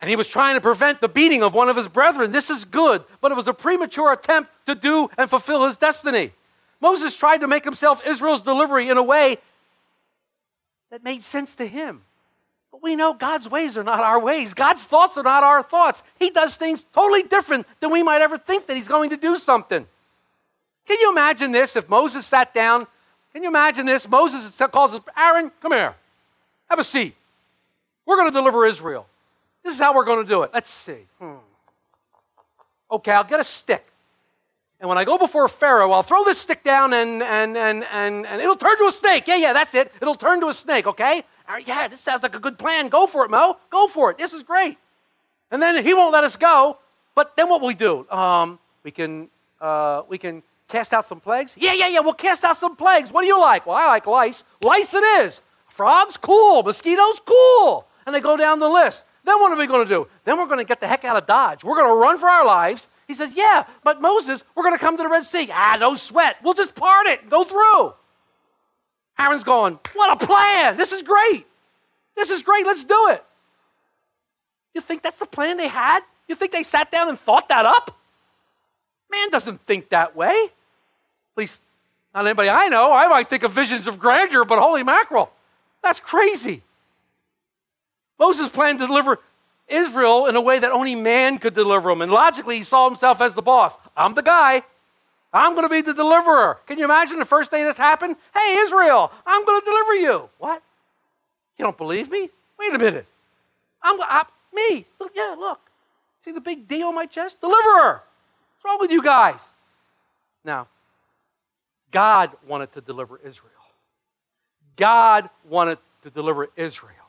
And 0.00 0.08
he 0.10 0.16
was 0.16 0.28
trying 0.28 0.54
to 0.54 0.60
prevent 0.60 1.00
the 1.00 1.08
beating 1.08 1.42
of 1.42 1.54
one 1.54 1.68
of 1.68 1.76
his 1.76 1.88
brethren. 1.88 2.30
This 2.30 2.50
is 2.50 2.64
good, 2.64 3.04
but 3.20 3.32
it 3.32 3.34
was 3.36 3.48
a 3.48 3.54
premature 3.54 4.12
attempt 4.12 4.50
to 4.66 4.74
do 4.74 5.10
and 5.16 5.28
fulfill 5.28 5.66
his 5.66 5.76
destiny. 5.76 6.32
Moses 6.80 7.16
tried 7.16 7.38
to 7.38 7.48
make 7.48 7.64
himself 7.64 8.02
Israel's 8.06 8.42
delivery 8.42 8.88
in 8.88 8.96
a 8.96 9.02
way 9.02 9.38
that 10.90 11.02
made 11.02 11.24
sense 11.24 11.56
to 11.56 11.66
him. 11.66 12.02
But 12.70 12.82
we 12.82 12.96
know 12.96 13.14
God's 13.14 13.48
ways 13.48 13.76
are 13.76 13.82
not 13.82 14.00
our 14.00 14.20
ways. 14.20 14.52
God's 14.52 14.82
thoughts 14.82 15.16
are 15.16 15.22
not 15.22 15.42
our 15.42 15.62
thoughts. 15.62 16.02
He 16.18 16.30
does 16.30 16.56
things 16.56 16.84
totally 16.94 17.22
different 17.22 17.66
than 17.80 17.90
we 17.90 18.02
might 18.02 18.20
ever 18.20 18.36
think 18.36 18.66
that 18.66 18.76
he's 18.76 18.88
going 18.88 19.10
to 19.10 19.16
do 19.16 19.36
something. 19.36 19.86
Can 20.86 21.00
you 21.00 21.10
imagine 21.10 21.52
this 21.52 21.76
if 21.76 21.88
Moses 21.88 22.26
sat 22.26 22.52
down? 22.52 22.86
Can 23.32 23.42
you 23.42 23.48
imagine 23.48 23.86
this? 23.86 24.06
Moses 24.06 24.60
calls 24.70 25.00
Aaron, 25.16 25.50
come 25.62 25.72
here. 25.72 25.94
Have 26.68 26.78
a 26.78 26.84
seat. 26.84 27.16
We're 28.06 28.16
going 28.16 28.30
to 28.30 28.36
deliver 28.36 28.66
Israel. 28.66 29.06
This 29.62 29.74
is 29.74 29.80
how 29.80 29.94
we're 29.94 30.04
going 30.04 30.24
to 30.24 30.28
do 30.28 30.42
it. 30.42 30.50
Let's 30.52 30.70
see. 30.70 31.06
Hmm. 31.18 31.36
Okay, 32.90 33.12
I'll 33.12 33.24
get 33.24 33.40
a 33.40 33.44
stick. 33.44 33.86
And 34.80 34.88
when 34.88 34.98
I 34.98 35.04
go 35.04 35.16
before 35.16 35.48
Pharaoh, 35.48 35.92
I'll 35.92 36.02
throw 36.02 36.24
this 36.24 36.38
stick 36.38 36.62
down 36.62 36.92
and, 36.92 37.22
and, 37.22 37.56
and, 37.56 37.84
and, 37.90 38.26
and 38.26 38.40
it'll 38.40 38.56
turn 38.56 38.76
to 38.78 38.84
a 38.84 38.92
snake. 38.92 39.26
Yeah, 39.26 39.36
yeah, 39.36 39.52
that's 39.52 39.74
it. 39.74 39.90
It'll 40.00 40.14
turn 40.14 40.40
to 40.42 40.48
a 40.48 40.54
snake, 40.54 40.86
okay? 40.86 41.24
Right, 41.48 41.66
yeah, 41.66 41.88
this 41.88 42.00
sounds 42.00 42.22
like 42.22 42.34
a 42.34 42.38
good 42.38 42.58
plan. 42.58 42.88
Go 42.88 43.06
for 43.06 43.24
it, 43.24 43.30
Mo. 43.30 43.56
Go 43.70 43.88
for 43.88 44.10
it. 44.10 44.18
This 44.18 44.32
is 44.32 44.42
great. 44.42 44.76
And 45.50 45.62
then 45.62 45.84
he 45.84 45.94
won't 45.94 46.12
let 46.12 46.24
us 46.24 46.36
go. 46.36 46.78
But 47.14 47.36
then 47.36 47.48
what 47.48 47.60
will 47.60 47.68
we 47.68 47.74
do? 47.74 48.08
Um, 48.10 48.58
we 48.82 48.90
can, 48.90 49.28
uh, 49.60 50.02
we 50.08 50.18
can 50.18 50.42
cast 50.68 50.92
out 50.92 51.06
some 51.06 51.20
plagues? 51.20 51.54
Yeah, 51.56 51.72
yeah, 51.72 51.88
yeah, 51.88 52.00
we'll 52.00 52.12
cast 52.12 52.44
out 52.44 52.56
some 52.56 52.76
plagues. 52.76 53.12
What 53.12 53.22
do 53.22 53.28
you 53.28 53.40
like? 53.40 53.66
Well, 53.66 53.76
I 53.76 53.86
like 53.86 54.06
lice. 54.06 54.44
Lice 54.60 54.92
it 54.92 55.04
is. 55.24 55.40
Frogs? 55.68 56.16
Cool. 56.16 56.62
Mosquitoes? 56.62 57.20
Cool. 57.24 57.86
And 58.06 58.14
they 58.14 58.20
go 58.20 58.36
down 58.36 58.58
the 58.58 58.68
list. 58.68 59.04
Then 59.24 59.40
what 59.40 59.52
are 59.52 59.56
we 59.56 59.66
going 59.66 59.86
to 59.86 59.92
do? 59.92 60.06
Then 60.24 60.38
we're 60.38 60.46
going 60.46 60.58
to 60.58 60.64
get 60.64 60.80
the 60.80 60.86
heck 60.86 61.04
out 61.04 61.16
of 61.16 61.26
Dodge. 61.26 61.64
We're 61.64 61.76
going 61.76 61.88
to 61.88 61.94
run 61.94 62.18
for 62.18 62.28
our 62.28 62.44
lives. 62.44 62.88
He 63.06 63.14
says, 63.14 63.34
Yeah, 63.34 63.64
but 63.82 64.00
Moses, 64.00 64.44
we're 64.54 64.64
going 64.64 64.74
to 64.74 64.78
come 64.78 64.96
to 64.96 65.02
the 65.02 65.08
Red 65.08 65.24
Sea. 65.24 65.48
Ah, 65.52 65.76
no 65.80 65.94
sweat. 65.94 66.36
We'll 66.42 66.54
just 66.54 66.74
part 66.74 67.06
it 67.06 67.30
go 67.30 67.44
through. 67.44 67.94
Aaron's 69.18 69.44
going, 69.44 69.78
What 69.94 70.22
a 70.22 70.26
plan. 70.26 70.76
This 70.76 70.92
is 70.92 71.02
great. 71.02 71.46
This 72.16 72.30
is 72.30 72.42
great. 72.42 72.66
Let's 72.66 72.84
do 72.84 73.08
it. 73.10 73.24
You 74.74 74.80
think 74.80 75.02
that's 75.02 75.18
the 75.18 75.26
plan 75.26 75.56
they 75.56 75.68
had? 75.68 76.00
You 76.28 76.34
think 76.34 76.52
they 76.52 76.62
sat 76.62 76.90
down 76.90 77.08
and 77.08 77.18
thought 77.18 77.48
that 77.48 77.64
up? 77.64 77.96
Man 79.10 79.30
doesn't 79.30 79.64
think 79.66 79.90
that 79.90 80.16
way. 80.16 80.30
At 80.30 81.36
least, 81.36 81.60
not 82.14 82.26
anybody 82.26 82.48
I 82.48 82.68
know. 82.68 82.92
I 82.92 83.06
might 83.08 83.28
think 83.28 83.42
of 83.42 83.52
visions 83.52 83.86
of 83.86 83.98
grandeur, 83.98 84.44
but 84.44 84.58
holy 84.58 84.82
mackerel, 84.82 85.32
that's 85.82 86.00
crazy. 86.00 86.62
Moses 88.24 88.48
planned 88.48 88.78
to 88.78 88.86
deliver 88.86 89.18
Israel 89.68 90.26
in 90.26 90.34
a 90.34 90.40
way 90.40 90.58
that 90.58 90.72
only 90.72 90.94
man 90.94 91.38
could 91.38 91.52
deliver 91.52 91.90
them. 91.90 92.00
And 92.00 92.10
logically, 92.10 92.56
he 92.56 92.62
saw 92.62 92.88
himself 92.88 93.20
as 93.20 93.34
the 93.34 93.42
boss. 93.42 93.76
I'm 93.94 94.14
the 94.14 94.22
guy. 94.22 94.62
I'm 95.30 95.52
going 95.52 95.64
to 95.64 95.68
be 95.68 95.82
the 95.82 95.92
deliverer. 95.92 96.58
Can 96.66 96.78
you 96.78 96.86
imagine 96.86 97.18
the 97.18 97.26
first 97.26 97.50
day 97.50 97.64
this 97.64 97.76
happened? 97.76 98.16
Hey, 98.34 98.56
Israel, 98.60 99.12
I'm 99.26 99.44
going 99.44 99.60
to 99.60 99.64
deliver 99.66 99.94
you. 99.96 100.30
What? 100.38 100.62
You 101.58 101.66
don't 101.66 101.76
believe 101.76 102.10
me? 102.10 102.30
Wait 102.58 102.74
a 102.74 102.78
minute. 102.78 103.06
I'm, 103.82 104.00
I, 104.00 104.24
me. 104.54 104.86
Look, 104.98 105.12
yeah, 105.14 105.34
look. 105.38 105.60
See 106.24 106.32
the 106.32 106.40
big 106.40 106.66
D 106.66 106.82
on 106.82 106.94
my 106.94 107.04
chest? 107.04 107.38
Deliverer. 107.42 108.00
What's 108.02 108.64
wrong 108.64 108.78
with 108.80 108.90
you 108.90 109.02
guys? 109.02 109.40
Now, 110.46 110.66
God 111.90 112.30
wanted 112.46 112.72
to 112.72 112.80
deliver 112.80 113.18
Israel. 113.18 113.50
God 114.76 115.28
wanted 115.46 115.78
to 116.04 116.10
deliver 116.10 116.48
Israel. 116.56 117.03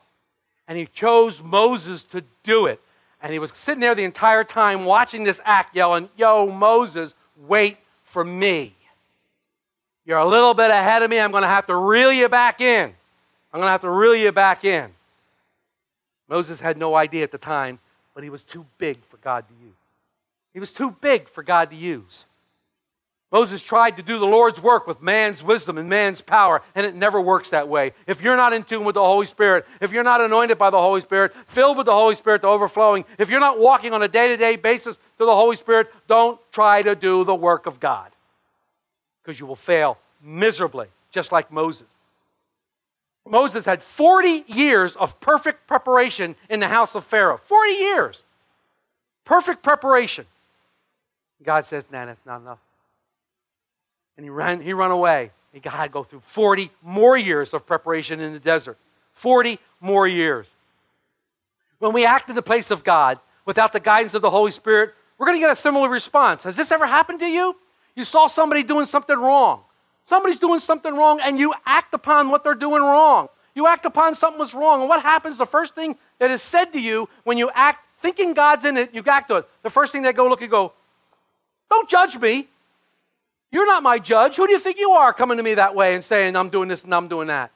And 0.68 0.76
he 0.76 0.86
chose 0.86 1.42
Moses 1.42 2.02
to 2.04 2.24
do 2.42 2.66
it. 2.66 2.80
And 3.22 3.32
he 3.32 3.38
was 3.38 3.52
sitting 3.54 3.80
there 3.80 3.94
the 3.94 4.04
entire 4.04 4.44
time 4.44 4.84
watching 4.84 5.24
this 5.24 5.40
act, 5.44 5.74
yelling, 5.74 6.08
Yo, 6.16 6.46
Moses, 6.46 7.14
wait 7.36 7.78
for 8.04 8.24
me. 8.24 8.74
You're 10.04 10.18
a 10.18 10.28
little 10.28 10.54
bit 10.54 10.70
ahead 10.70 11.02
of 11.02 11.10
me. 11.10 11.18
I'm 11.18 11.30
going 11.30 11.42
to 11.42 11.48
have 11.48 11.66
to 11.66 11.74
reel 11.74 12.12
you 12.12 12.28
back 12.28 12.60
in. 12.60 12.94
I'm 13.52 13.60
going 13.60 13.66
to 13.66 13.72
have 13.72 13.80
to 13.80 13.90
reel 13.90 14.14
you 14.14 14.30
back 14.32 14.64
in. 14.64 14.90
Moses 16.28 16.60
had 16.60 16.76
no 16.76 16.94
idea 16.94 17.22
at 17.22 17.32
the 17.32 17.38
time, 17.38 17.78
but 18.14 18.22
he 18.22 18.30
was 18.30 18.44
too 18.44 18.66
big 18.78 19.02
for 19.08 19.16
God 19.16 19.46
to 19.48 19.54
use. 19.54 19.74
He 20.52 20.60
was 20.60 20.72
too 20.72 20.90
big 20.90 21.28
for 21.28 21.42
God 21.42 21.70
to 21.70 21.76
use. 21.76 22.25
Moses 23.32 23.60
tried 23.60 23.96
to 23.96 24.02
do 24.02 24.18
the 24.18 24.26
Lord's 24.26 24.60
work 24.60 24.86
with 24.86 25.02
man's 25.02 25.42
wisdom 25.42 25.78
and 25.78 25.88
man's 25.88 26.20
power, 26.20 26.62
and 26.74 26.86
it 26.86 26.94
never 26.94 27.20
works 27.20 27.50
that 27.50 27.68
way. 27.68 27.92
If 28.06 28.22
you're 28.22 28.36
not 28.36 28.52
in 28.52 28.62
tune 28.62 28.84
with 28.84 28.94
the 28.94 29.02
Holy 29.02 29.26
Spirit, 29.26 29.66
if 29.80 29.90
you're 29.90 30.04
not 30.04 30.20
anointed 30.20 30.58
by 30.58 30.70
the 30.70 30.78
Holy 30.78 31.00
Spirit, 31.00 31.34
filled 31.48 31.76
with 31.76 31.86
the 31.86 31.92
Holy 31.92 32.14
Spirit 32.14 32.42
to 32.42 32.48
overflowing, 32.48 33.04
if 33.18 33.28
you're 33.28 33.40
not 33.40 33.58
walking 33.58 33.92
on 33.92 34.02
a 34.02 34.08
day 34.08 34.28
to 34.28 34.36
day 34.36 34.54
basis 34.54 34.96
to 35.18 35.24
the 35.24 35.34
Holy 35.34 35.56
Spirit, 35.56 35.92
don't 36.06 36.38
try 36.52 36.82
to 36.82 36.94
do 36.94 37.24
the 37.24 37.34
work 37.34 37.66
of 37.66 37.80
God 37.80 38.12
because 39.22 39.40
you 39.40 39.46
will 39.46 39.56
fail 39.56 39.98
miserably, 40.22 40.86
just 41.10 41.32
like 41.32 41.50
Moses. 41.50 41.86
Moses 43.28 43.64
had 43.64 43.82
40 43.82 44.44
years 44.46 44.94
of 44.94 45.18
perfect 45.18 45.66
preparation 45.66 46.36
in 46.48 46.60
the 46.60 46.68
house 46.68 46.94
of 46.94 47.04
Pharaoh. 47.04 47.40
40 47.44 47.72
years. 47.72 48.22
Perfect 49.24 49.64
preparation. 49.64 50.26
God 51.42 51.66
says, 51.66 51.84
nah, 51.90 52.06
that's 52.06 52.24
not 52.24 52.40
enough. 52.40 52.60
And 54.16 54.24
he 54.24 54.30
ran, 54.30 54.60
he 54.60 54.72
ran 54.72 54.90
away. 54.90 55.30
God 55.62 55.70
had 55.70 55.84
to 55.84 55.88
go 55.90 56.02
through 56.02 56.20
40 56.20 56.70
more 56.82 57.16
years 57.16 57.54
of 57.54 57.66
preparation 57.66 58.20
in 58.20 58.32
the 58.32 58.38
desert. 58.38 58.78
40 59.14 59.58
more 59.80 60.06
years. 60.06 60.46
When 61.78 61.92
we 61.92 62.04
act 62.04 62.28
in 62.28 62.36
the 62.36 62.42
place 62.42 62.70
of 62.70 62.84
God 62.84 63.18
without 63.44 63.72
the 63.72 63.80
guidance 63.80 64.14
of 64.14 64.22
the 64.22 64.30
Holy 64.30 64.50
Spirit, 64.50 64.94
we're 65.18 65.26
going 65.26 65.38
to 65.38 65.40
get 65.40 65.50
a 65.50 65.60
similar 65.60 65.88
response. 65.88 66.42
Has 66.42 66.56
this 66.56 66.70
ever 66.70 66.86
happened 66.86 67.20
to 67.20 67.26
you? 67.26 67.56
You 67.94 68.04
saw 68.04 68.26
somebody 68.26 68.62
doing 68.62 68.86
something 68.86 69.16
wrong. 69.16 69.62
Somebody's 70.04 70.38
doing 70.38 70.60
something 70.60 70.94
wrong, 70.94 71.20
and 71.22 71.38
you 71.38 71.52
act 71.64 71.92
upon 71.94 72.30
what 72.30 72.44
they're 72.44 72.54
doing 72.54 72.82
wrong. 72.82 73.28
You 73.54 73.66
act 73.66 73.86
upon 73.86 74.14
something 74.14 74.38
was 74.38 74.54
wrong. 74.54 74.80
And 74.80 74.88
what 74.88 75.02
happens? 75.02 75.38
The 75.38 75.46
first 75.46 75.74
thing 75.74 75.96
that 76.18 76.30
is 76.30 76.42
said 76.42 76.66
to 76.74 76.80
you 76.80 77.08
when 77.24 77.38
you 77.38 77.50
act, 77.54 77.80
thinking 78.00 78.34
God's 78.34 78.64
in 78.64 78.76
it, 78.76 78.94
you 78.94 79.02
act 79.06 79.28
to 79.28 79.36
it. 79.36 79.48
The 79.62 79.70
first 79.70 79.92
thing 79.92 80.02
they 80.02 80.12
go 80.12 80.28
look 80.28 80.42
and 80.42 80.50
go, 80.50 80.74
Don't 81.70 81.88
judge 81.88 82.18
me. 82.18 82.48
You're 83.52 83.66
not 83.66 83.82
my 83.82 83.98
judge. 83.98 84.36
Who 84.36 84.46
do 84.46 84.52
you 84.52 84.58
think 84.58 84.78
you 84.78 84.90
are 84.90 85.12
coming 85.12 85.36
to 85.36 85.42
me 85.42 85.54
that 85.54 85.74
way 85.74 85.94
and 85.94 86.04
saying, 86.04 86.36
I'm 86.36 86.48
doing 86.48 86.68
this 86.68 86.84
and 86.84 86.94
I'm 86.94 87.08
doing 87.08 87.28
that? 87.28 87.50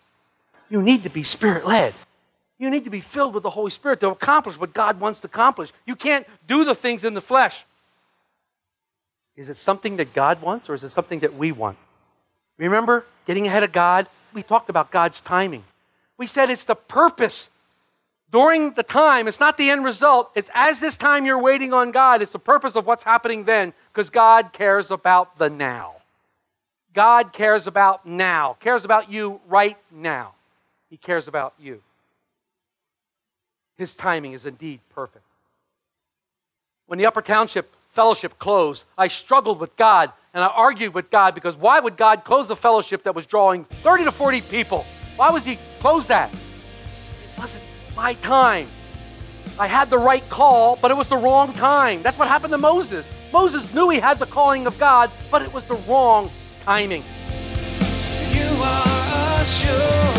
You 0.68 0.82
need 0.82 1.02
to 1.02 1.10
be 1.10 1.22
spirit 1.22 1.66
led. 1.66 1.94
You 2.58 2.70
need 2.70 2.84
to 2.84 2.90
be 2.90 3.00
filled 3.00 3.34
with 3.34 3.42
the 3.42 3.50
Holy 3.50 3.70
Spirit 3.70 4.00
to 4.00 4.10
accomplish 4.10 4.58
what 4.58 4.72
God 4.72 5.00
wants 5.00 5.20
to 5.20 5.26
accomplish. 5.26 5.72
You 5.86 5.96
can't 5.96 6.26
do 6.46 6.64
the 6.64 6.74
things 6.74 7.04
in 7.04 7.14
the 7.14 7.20
flesh. 7.20 7.64
Is 9.36 9.48
it 9.48 9.56
something 9.56 9.96
that 9.96 10.12
God 10.12 10.42
wants 10.42 10.68
or 10.68 10.74
is 10.74 10.84
it 10.84 10.90
something 10.90 11.20
that 11.20 11.34
we 11.34 11.52
want? 11.52 11.78
Remember 12.58 13.06
getting 13.26 13.46
ahead 13.46 13.62
of 13.62 13.72
God? 13.72 14.06
We 14.34 14.42
talked 14.42 14.68
about 14.68 14.90
God's 14.90 15.20
timing. 15.22 15.64
We 16.18 16.26
said 16.26 16.50
it's 16.50 16.64
the 16.64 16.74
purpose 16.74 17.48
during 18.30 18.72
the 18.72 18.82
time. 18.82 19.28
It's 19.28 19.40
not 19.40 19.56
the 19.56 19.70
end 19.70 19.84
result. 19.84 20.30
It's 20.34 20.50
as 20.54 20.80
this 20.80 20.96
time 20.96 21.26
you're 21.26 21.40
waiting 21.40 21.72
on 21.72 21.90
God, 21.90 22.22
it's 22.22 22.32
the 22.32 22.38
purpose 22.38 22.76
of 22.76 22.86
what's 22.86 23.02
happening 23.02 23.44
then 23.44 23.72
because 23.92 24.10
God 24.10 24.52
cares 24.52 24.90
about 24.90 25.38
the 25.38 25.50
now. 25.50 25.94
God 26.92 27.32
cares 27.32 27.66
about 27.66 28.06
now, 28.06 28.56
cares 28.60 28.84
about 28.84 29.10
you 29.10 29.40
right 29.48 29.76
now. 29.90 30.34
He 30.88 30.96
cares 30.96 31.28
about 31.28 31.54
you. 31.58 31.82
His 33.78 33.94
timing 33.94 34.32
is 34.32 34.44
indeed 34.44 34.80
perfect. 34.92 35.24
When 36.86 36.98
the 36.98 37.06
Upper 37.06 37.22
Township 37.22 37.74
Fellowship 37.92 38.38
closed, 38.38 38.84
I 38.96 39.08
struggled 39.08 39.58
with 39.58 39.76
God 39.76 40.12
and 40.32 40.44
I 40.44 40.46
argued 40.48 40.94
with 40.94 41.10
God 41.10 41.34
because 41.34 41.56
why 41.56 41.80
would 41.80 41.96
God 41.96 42.24
close 42.24 42.48
the 42.48 42.56
fellowship 42.56 43.02
that 43.04 43.14
was 43.14 43.26
drawing 43.26 43.64
30 43.82 44.04
to 44.04 44.12
40 44.12 44.42
people? 44.42 44.86
Why 45.16 45.30
was 45.30 45.44
He 45.44 45.58
close 45.80 46.06
that? 46.06 46.32
It 46.32 47.38
wasn't 47.38 47.64
my 47.96 48.14
time. 48.14 48.68
I 49.58 49.66
had 49.66 49.90
the 49.90 49.98
right 49.98 50.26
call, 50.30 50.76
but 50.76 50.90
it 50.90 50.96
was 50.96 51.08
the 51.08 51.16
wrong 51.16 51.52
time. 51.52 52.02
That's 52.02 52.18
what 52.18 52.28
happened 52.28 52.52
to 52.52 52.58
Moses. 52.58 53.10
Moses 53.32 53.72
knew 53.74 53.90
he 53.90 53.98
had 53.98 54.18
the 54.18 54.26
calling 54.26 54.66
of 54.66 54.78
God, 54.78 55.10
but 55.30 55.42
it 55.42 55.52
was 55.52 55.64
the 55.64 55.74
wrong 55.86 56.30
timing. 56.64 57.04
You 58.32 58.48
are 58.62 59.44
a. 59.44 60.10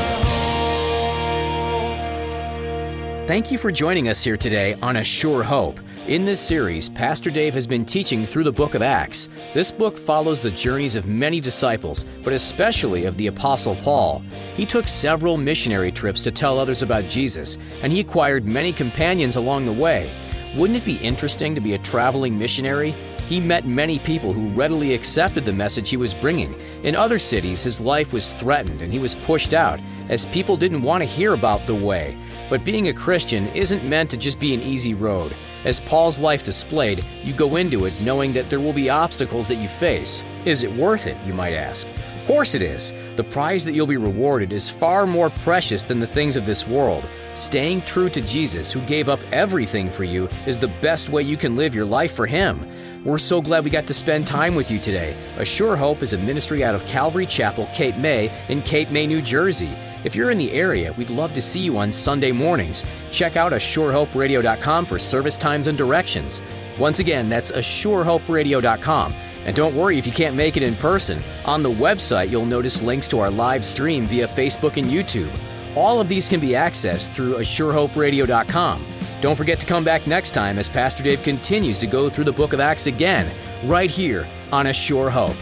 Thank 3.28 3.52
you 3.52 3.58
for 3.58 3.72
joining 3.72 4.10
us 4.10 4.24
here 4.24 4.38
today 4.38 4.76
on 4.82 4.98
A 4.98 5.04
Sure 5.04 5.42
Hope. 5.42 5.80
In 6.08 6.26
this 6.26 6.40
series, 6.40 6.90
Pastor 6.90 7.30
Dave 7.30 7.54
has 7.54 7.68
been 7.68 7.86
teaching 7.86 8.26
through 8.26 8.46
the 8.46 8.52
book 8.52 8.74
of 8.74 8.82
Acts. 8.82 9.30
This 9.54 9.72
book 9.72 9.96
follows 9.96 10.42
the 10.42 10.50
journeys 10.50 10.96
of 10.96 11.06
many 11.06 11.40
disciples, 11.40 12.08
but 12.24 12.34
especially 12.34 13.06
of 13.06 13.18
the 13.18 13.28
Apostle 13.28 13.76
Paul. 13.76 14.24
He 14.56 14.66
took 14.66 14.88
several 14.88 15.38
missionary 15.38 15.92
trips 15.92 16.24
to 16.24 16.32
tell 16.32 16.58
others 16.58 16.82
about 16.82 17.06
Jesus, 17.06 17.60
and 17.84 17.94
he 17.94 18.00
acquired 18.00 18.46
many 18.46 18.74
companions 18.74 19.36
along 19.36 19.68
the 19.68 19.74
way. 19.74 20.10
Wouldn't 20.56 20.80
it 20.80 20.86
be 20.86 20.98
interesting 20.98 21.54
to 21.54 21.62
be 21.62 21.76
a 21.76 21.78
traveling 21.78 22.38
missionary? 22.38 22.96
He 23.32 23.40
met 23.40 23.66
many 23.66 23.98
people 23.98 24.34
who 24.34 24.50
readily 24.50 24.94
accepted 24.94 25.46
the 25.46 25.54
message 25.54 25.90
he 25.90 25.96
was 25.96 26.14
bringing. 26.14 26.54
In 26.84 26.98
other 26.98 27.18
cities, 27.18 27.64
his 27.64 27.80
life 27.80 28.12
was 28.12 28.34
threatened 28.34 28.82
and 28.82 28.92
he 28.92 29.00
was 29.00 29.16
pushed 29.16 29.54
out, 29.54 29.80
as 30.10 30.26
people 30.26 30.58
didn't 30.58 30.82
want 30.82 31.02
to 31.02 31.08
hear 31.08 31.32
about 31.32 31.66
the 31.66 31.74
way. 31.74 32.18
But 32.50 32.66
being 32.66 32.90
a 32.90 32.94
Christian 32.94 33.48
isn't 33.56 33.88
meant 33.88 34.10
to 34.10 34.18
just 34.18 34.38
be 34.38 34.54
an 34.54 34.60
easy 34.60 34.94
road. 34.94 35.34
As 35.64 35.80
Paul's 35.80 36.20
life 36.20 36.44
displayed, 36.44 37.06
you 37.24 37.32
go 37.32 37.56
into 37.56 37.86
it 37.86 37.94
knowing 38.02 38.34
that 38.34 38.50
there 38.50 38.60
will 38.60 38.74
be 38.74 38.90
obstacles 38.90 39.48
that 39.48 39.56
you 39.56 39.70
face. 39.70 40.26
Is 40.44 40.66
it 40.66 40.74
worth 40.74 41.08
it, 41.08 41.16
you 41.26 41.34
might 41.34 41.54
ask? 41.54 41.88
Of 42.18 42.26
course 42.28 42.54
it 42.54 42.62
is. 42.62 42.92
The 43.16 43.24
prize 43.24 43.64
that 43.64 43.74
you'll 43.74 43.88
be 43.88 43.96
rewarded 43.96 44.52
is 44.52 44.70
far 44.70 45.08
more 45.08 45.30
precious 45.30 45.86
than 45.86 46.02
the 46.02 46.06
things 46.06 46.36
of 46.36 46.46
this 46.46 46.68
world. 46.68 47.08
Staying 47.34 47.84
true 47.84 48.10
to 48.10 48.20
Jesus, 48.20 48.74
who 48.74 48.82
gave 48.82 49.08
up 49.08 49.22
everything 49.32 49.90
for 49.90 50.04
you, 50.04 50.28
is 50.46 50.60
the 50.60 50.76
best 50.82 51.10
way 51.10 51.22
you 51.22 51.38
can 51.38 51.56
live 51.56 51.74
your 51.74 51.86
life 51.86 52.14
for 52.14 52.28
Him. 52.28 52.70
We're 53.04 53.18
so 53.18 53.42
glad 53.42 53.64
we 53.64 53.72
got 53.72 53.88
to 53.88 53.96
spend 53.96 54.28
time 54.28 54.54
with 54.54 54.70
you 54.70 54.78
today. 54.78 55.16
A 55.38 55.46
Sure 55.46 55.76
Hope 55.76 56.04
is 56.04 56.14
a 56.14 56.20
ministry 56.20 56.64
out 56.64 56.76
of 56.76 56.86
Calvary 56.86 57.26
Chapel, 57.26 57.66
Cape 57.74 57.98
May, 57.98 58.32
in 58.48 58.62
Cape 58.62 58.92
May, 58.92 59.08
New 59.08 59.24
Jersey. 59.24 59.72
If 60.04 60.16
you're 60.16 60.30
in 60.30 60.38
the 60.38 60.52
area, 60.52 60.94
we'd 60.94 61.10
love 61.10 61.34
to 61.34 61.42
see 61.42 61.62
you 61.62 61.80
on 61.80 61.92
Sunday 61.92 62.32
mornings. 62.32 62.86
Check 63.12 63.36
out 63.36 63.54
ASureHopeRadio.com 63.54 64.86
for 64.86 65.00
service 65.00 65.36
times 65.36 65.66
and 65.66 65.76
directions. 65.76 66.44
Once 66.78 67.00
again, 67.00 67.28
that's 67.28 67.52
ASureHopeRadio.com. 67.52 69.14
And 69.46 69.56
don't 69.56 69.76
worry 69.76 69.98
if 69.98 70.06
you 70.06 70.14
can't 70.14 70.36
make 70.36 70.56
it 70.56 70.62
in 70.62 70.76
person. 70.76 71.20
On 71.46 71.64
the 71.64 71.72
website, 71.72 72.30
you'll 72.30 72.46
notice 72.46 72.84
links 72.84 73.08
to 73.08 73.20
our 73.20 73.32
live 73.32 73.66
stream 73.66 74.06
via 74.06 74.28
Facebook 74.28 74.78
and 74.78 74.86
YouTube. 74.86 75.36
All 75.76 76.00
of 76.00 76.08
these 76.08 76.30
can 76.30 76.40
be 76.40 76.50
accessed 76.50 77.10
through 77.10 77.38
ASureHopeRadio.com. 77.38 78.86
Don't 79.22 79.36
forget 79.36 79.60
to 79.60 79.68
come 79.68 79.84
back 79.84 80.08
next 80.08 80.32
time 80.32 80.58
as 80.58 80.68
Pastor 80.68 81.04
Dave 81.04 81.22
continues 81.22 81.80
to 81.80 81.88
go 81.88 82.10
through 82.10 82.24
the 82.24 82.32
book 82.32 82.54
of 82.54 82.60
Acts 82.60 82.88
again, 82.88 83.32
right 83.66 83.90
here 83.90 84.28
on 84.52 84.66
A 84.66 84.74
Sure 84.74 85.12
Hope. 85.12 85.38